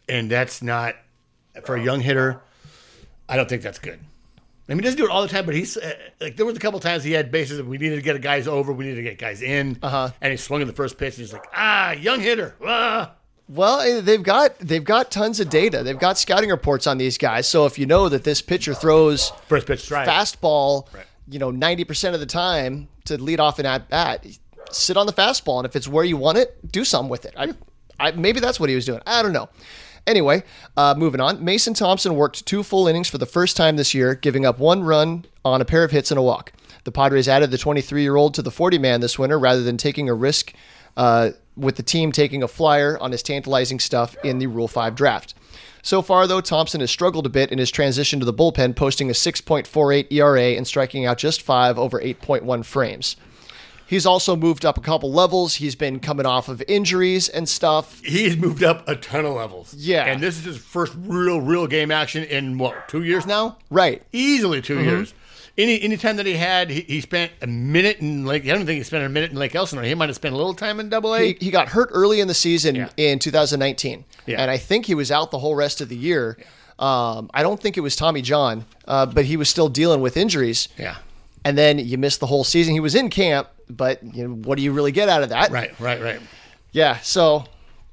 [0.10, 0.96] and that's not
[1.66, 2.42] for a young hitter.
[3.30, 4.00] I don't think that's good.
[4.70, 6.58] I mean, he doesn't do it all the time, but he's uh, like there was
[6.58, 8.98] a couple times he had bases and we needed to get guys over, we needed
[8.98, 10.10] to get guys in, Uh-huh.
[10.20, 11.14] and he swung in the first pitch.
[11.16, 13.14] And he's like, ah, young hitter, ah.
[13.50, 15.84] Well, eh, they've got they've got tons of data.
[15.84, 17.48] They've got scouting reports on these guys.
[17.48, 20.08] So if you know that this pitcher throws first pitch strike.
[20.08, 21.06] fastball, Right.
[21.30, 24.26] you know, 90% of the time to lead off an at bat,
[24.72, 25.60] sit on the fastball.
[25.60, 27.34] And if it's where you want it, do something with it.
[27.38, 27.54] I,
[28.00, 29.02] I, maybe that's what he was doing.
[29.06, 29.48] I don't know.
[30.06, 30.44] Anyway,
[30.78, 31.44] uh, moving on.
[31.44, 34.84] Mason Thompson worked two full innings for the first time this year, giving up one
[34.84, 36.52] run on a pair of hits and a walk.
[36.86, 39.76] The Padres added the 23 year old to the 40 man this winter rather than
[39.76, 40.54] taking a risk
[40.98, 44.94] uh, with the team taking a flyer on his tantalizing stuff in the Rule 5
[44.96, 45.34] draft.
[45.82, 49.10] So far, though, Thompson has struggled a bit in his transition to the bullpen, posting
[49.10, 53.16] a 6.48 ERA and striking out just five over 8.1 frames.
[53.88, 55.56] He's also moved up a couple levels.
[55.56, 58.02] He's been coming off of injuries and stuff.
[58.04, 59.74] He's moved up a ton of levels.
[59.76, 60.04] Yeah.
[60.04, 63.58] and this is his first real, real game action in what two years now?
[63.70, 64.04] Right.
[64.12, 64.84] Easily 2 Mm-hmm.
[64.90, 65.14] years.
[65.58, 68.44] Any any time that he had, he, he spent a minute in Lake.
[68.44, 69.84] I don't think he spent a minute in Lake Elsinore.
[69.84, 71.34] He might have spent a little time in Double A.
[71.34, 72.90] He, he got hurt early in the season Yeah.
[72.98, 74.06] in 2019.
[74.28, 74.40] Yeah.
[74.42, 76.38] And I think he was out the whole rest of the year.
[76.78, 80.16] Um, I don't think it was Tommy John, uh, but he was still dealing with
[80.16, 80.68] injuries.
[80.78, 80.98] yeah,
[81.44, 82.74] And then you missed the whole season.
[82.76, 85.50] He was in camp, but you know, what do you really get out of that?
[85.50, 86.20] right, right, right.
[86.72, 86.98] Yeah.
[87.00, 87.46] So,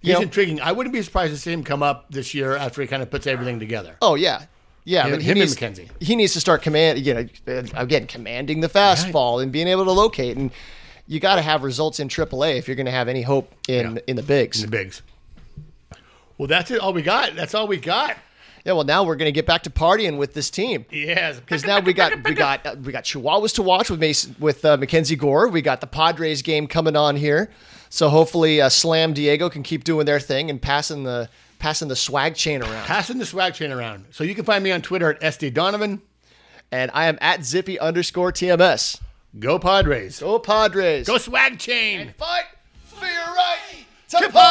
[0.03, 0.61] you He's know, intriguing.
[0.61, 3.11] I wouldn't be surprised to see him come up this year after he kind of
[3.11, 3.97] puts everything together.
[4.03, 4.43] Oh yeah,
[4.85, 5.05] yeah.
[5.05, 5.89] Him- but he him and needs, McKenzie.
[6.01, 6.99] He needs to start command.
[7.05, 7.29] You know,
[7.75, 10.37] again, commanding the fastball and being able to locate.
[10.37, 10.51] And
[11.07, 13.97] you got to have results in AAA if you're going to have any hope in
[13.97, 14.03] Yeah.
[14.07, 14.63] in the bigs.
[14.63, 15.03] The bigs.
[16.39, 16.81] Well, that's it.
[16.81, 17.35] All we got.
[17.37, 18.17] That's all we got.
[18.65, 18.73] yeah.
[18.73, 20.85] Well, now we're going to get back to partying with this team.
[20.91, 21.39] Yes.
[21.39, 24.65] Because now we got we got uh, we got Chihuahuas to watch with Mason, with
[24.65, 25.49] uh, Mackenzie Gore.
[25.49, 27.51] We got the Padres game coming on here,
[27.89, 31.29] so hopefully uh, Slam Diego can keep doing their thing and passing the
[31.65, 32.85] passing the swag chain around.
[32.85, 34.05] passing the swag chain around.
[34.11, 36.03] So you can find me on Twitter at SD Donovan.
[36.71, 39.01] And I am at Zippy underscore TMS.
[39.39, 40.21] Go Padres.
[40.21, 41.07] Go Padres.
[41.07, 42.13] Go Swag Chain.
[42.19, 42.45] fight
[42.85, 44.45] for your right to party.